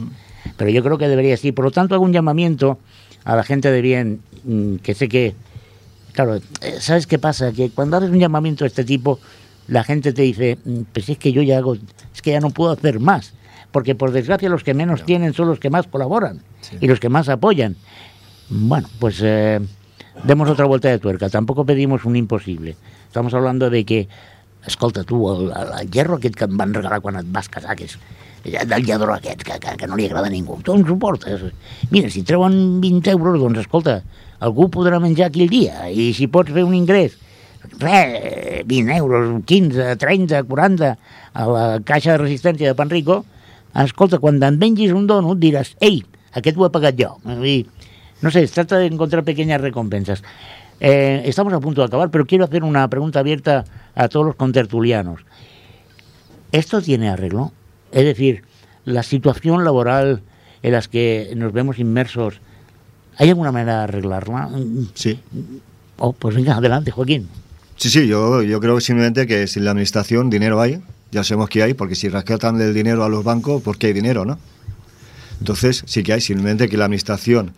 [0.56, 1.54] pero yo creo que debería ser.
[1.54, 2.78] Por lo tanto, hago un llamamiento
[3.24, 5.34] a la gente de bien, mm, que sé que
[6.12, 6.42] Claro, eh,
[6.80, 7.52] ¿sabes qué pasa?
[7.52, 9.18] Que cuando haces un llamamiento de este tipo,
[9.68, 12.50] la gente te dice, "Mm, pues es que yo ya hago, es que ya no
[12.50, 13.32] puedo hacer más.
[13.70, 16.40] Porque por desgracia los que menos tienen son los que más colaboran
[16.80, 17.76] y los que más apoyan.
[18.48, 19.60] Bueno, pues eh,
[20.24, 21.28] demos otra vuelta de tuerca.
[21.28, 22.74] Tampoco pedimos un imposible.
[23.06, 24.08] Estamos hablando de que,
[24.66, 27.88] escolta tu, el, el, hierro aquest que em van regalar quan et vas casar, que
[27.88, 27.96] és
[28.44, 30.58] del lladró aquest, que, que, que no li agrada a ningú.
[30.64, 31.42] Tu ens ho portes.
[31.90, 34.00] Mira, si treuen 20 euros, doncs escolta,
[34.40, 35.88] algú podrà menjar aquell dia.
[35.92, 37.18] I si pots fer un ingrés,
[37.80, 40.94] res, 20 euros, 15, 30, 40,
[41.32, 43.22] a la caixa de resistència de Panrico,
[43.84, 46.00] escolta, quan te'n vengis un donut diràs, ei,
[46.36, 47.14] aquest ho he pagat jo.
[47.42, 47.66] Dir,
[48.22, 50.24] no sé, es trata de encontrar pequeñas recompensas.
[50.80, 53.64] Eh, estamos a punto de acabar, pero quiero hacer una pregunta abierta
[53.94, 55.20] a todos los contertulianos.
[56.52, 57.52] ¿Esto tiene arreglo?
[57.92, 58.42] Es decir,
[58.84, 60.22] la situación laboral
[60.62, 62.40] en las que nos vemos inmersos,
[63.16, 64.50] ¿hay alguna manera de arreglarla?
[64.94, 65.20] Sí.
[65.98, 67.28] Oh, pues venga, adelante, Joaquín.
[67.76, 71.62] Sí, sí, yo, yo creo simplemente que sin la administración dinero hay, ya sabemos que
[71.62, 74.38] hay, porque si rescatan el dinero a los bancos, ¿por qué hay dinero, no?
[75.40, 77.54] Entonces, sí que hay, simplemente que la administración,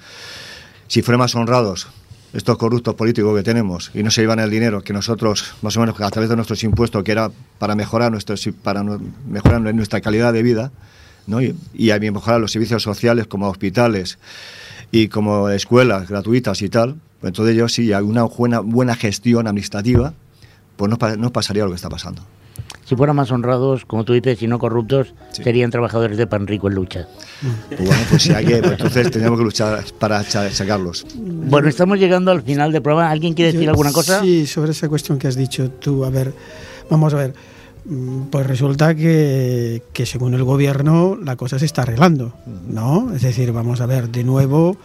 [0.87, 1.89] si fueran más honrados,
[2.33, 5.81] estos corruptos políticos que tenemos, y no se llevan el dinero que nosotros, más o
[5.81, 10.33] menos a través de nuestros impuestos, que era para mejorar, nuestros, para mejorar nuestra calidad
[10.33, 10.73] de vida,
[11.27, 11.43] ¿no?
[11.43, 14.19] y, y mejorar los servicios sociales como hospitales
[14.91, 19.47] y como escuelas gratuitas y tal, pues entonces yo sí, hay una buena, buena gestión
[19.47, 20.15] administrativa,
[20.77, 22.23] pues no, no pasaría lo que está pasando.
[22.85, 25.43] Si fueran más honrados, como tú dices, y no corruptos, Sí.
[25.45, 27.07] serían trabajadores de pan rico en lucha.
[27.69, 31.07] Pues bueno, pues si hay que, pues entonces tendríamos que luchar para sacarlos.
[31.17, 33.11] Bueno, estamos llegando al final del programa.
[33.11, 34.21] ¿Alguien quiere decir Yo- alguna cosa?
[34.21, 36.05] Sí, sobre esa cuestión que has dicho tú.
[36.05, 36.33] A ver,
[36.91, 37.35] vamos a ver.
[37.85, 42.33] Mm, Pues resulta que, que según el gobierno la cosa se está arreglando,
[42.69, 43.13] ¿no?
[43.15, 44.77] Es decir, vamos a ver, de nuevo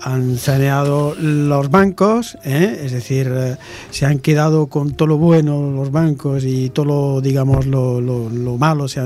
[0.00, 2.82] han saneado los bancos, ¿eh?
[2.84, 3.56] es decir, eh,
[3.90, 8.30] se han quedado con todo lo bueno los bancos y todo lo, digamos, lo, lo-
[8.30, 9.00] lo malo se,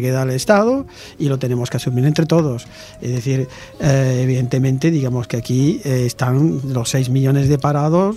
[0.00, 0.86] queda al Estado
[1.18, 2.66] y lo tenemos que asumir entre todos.
[3.00, 3.46] Es decir,
[3.80, 8.16] eh, evidentemente, digamos que aquí están los 6 millones de parados,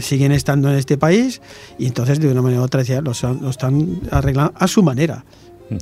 [0.00, 1.40] siguen estando en este país
[1.78, 5.24] y entonces de una manera u otra ya lo están arreglando a su manera.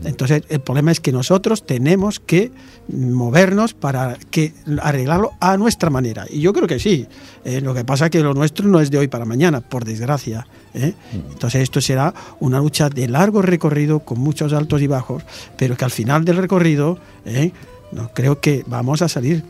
[0.05, 2.51] Entonces, el problema es que nosotros tenemos que
[2.89, 6.26] movernos para que arreglarlo a nuestra manera.
[6.30, 7.07] Y yo creo que sí.
[7.45, 9.84] Eh, lo que pasa es que lo nuestro no es de hoy para mañana, por
[9.84, 10.47] desgracia.
[10.74, 10.93] ¿eh?
[11.32, 15.22] Entonces, esto será una lucha de largo recorrido, con muchos altos y bajos,
[15.57, 17.53] pero que al final del recorrido, ¿eh?
[17.93, 19.43] no, creo que vamos a salir,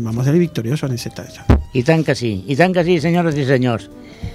[0.00, 1.42] vamos a salir victoriosos en ese tacho.
[1.74, 3.86] I tant que sí, i tant que sí, senyores i senyors.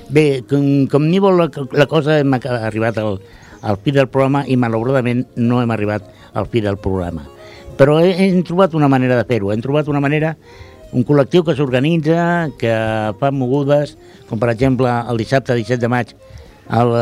[0.10, 3.20] Bé, com, com ni vol la, la cosa, hem ac- arribat al,
[3.68, 7.26] al fi del programa i malauradament no hem arribat al fi del programa.
[7.78, 10.34] Però he, hem trobat una manera de fer-ho, hem trobat una manera,
[10.96, 12.74] un col·lectiu que s'organitza, que
[13.20, 13.98] fa mogudes,
[14.30, 16.16] com per exemple el dissabte 17 de maig,
[16.72, 16.96] el,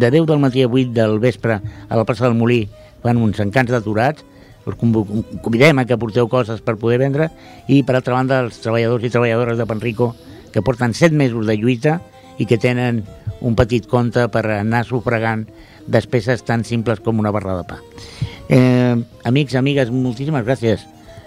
[0.00, 2.64] de 10 del matí a 8 del vespre a la plaça del Molí
[3.04, 4.24] fan uns encants d'aturats,
[4.68, 7.30] us convidem a que porteu coses per poder vendre.
[7.68, 10.10] I per altra banda els treballadors i treballadores de Panrico
[10.52, 11.98] que porten set mesos de lluita
[12.38, 13.04] i que tenen
[13.40, 15.46] un petit compte per anar sufragant
[15.88, 17.80] despeses tan simples com una barra de pa.
[18.48, 20.84] Eh, amics, amigues, moltíssimes gràcies.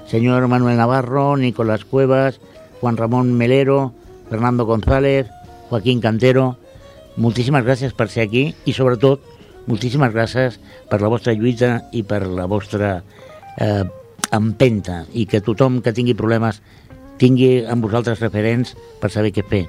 [0.08, 2.40] Senyor Manuel Navarro, Nicolás Cuevas,
[2.80, 3.94] Juan Ramon Melero,
[4.30, 5.28] Fernando González,
[5.70, 6.58] Joaquín Cantero,
[7.18, 9.24] moltíssimes gràcies per ser aquí i sobretot
[9.68, 10.58] moltíssimes gràcies
[10.90, 12.94] per la vostra lluita i per la vostra
[13.58, 13.84] eh,
[14.32, 16.62] empenta i que tothom que tingui problemes
[17.22, 19.66] tingui amb vosaltres referents per saber què fer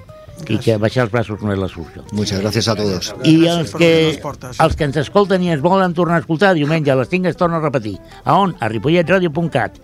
[0.49, 2.05] i que baixar els braços no és la solució.
[2.13, 3.13] Muchas gracias a todos.
[3.25, 6.99] I els que, els que ens escolten i ens volen tornar a escoltar diumenge a
[6.99, 7.99] les 5 es torna a repetir.
[8.25, 8.57] A on?
[8.61, 9.79] A ripolletradio.cat.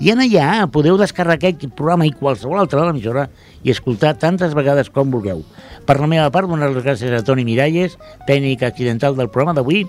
[0.00, 3.26] I en allà podeu descarregar aquest programa i qualsevol altre de l'emissora
[3.62, 5.44] i escoltar tantes vegades com vulgueu.
[5.84, 9.84] Per la meva part, donar les gràcies a Toni Miralles, tècnic accidental del programa d'avui,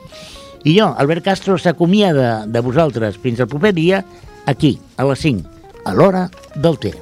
[0.63, 4.03] i jo, Albert Castro, s'acomiada de vosaltres fins al proper dia,
[4.45, 5.47] aquí, a les 5,
[5.85, 6.93] a l'hora del té.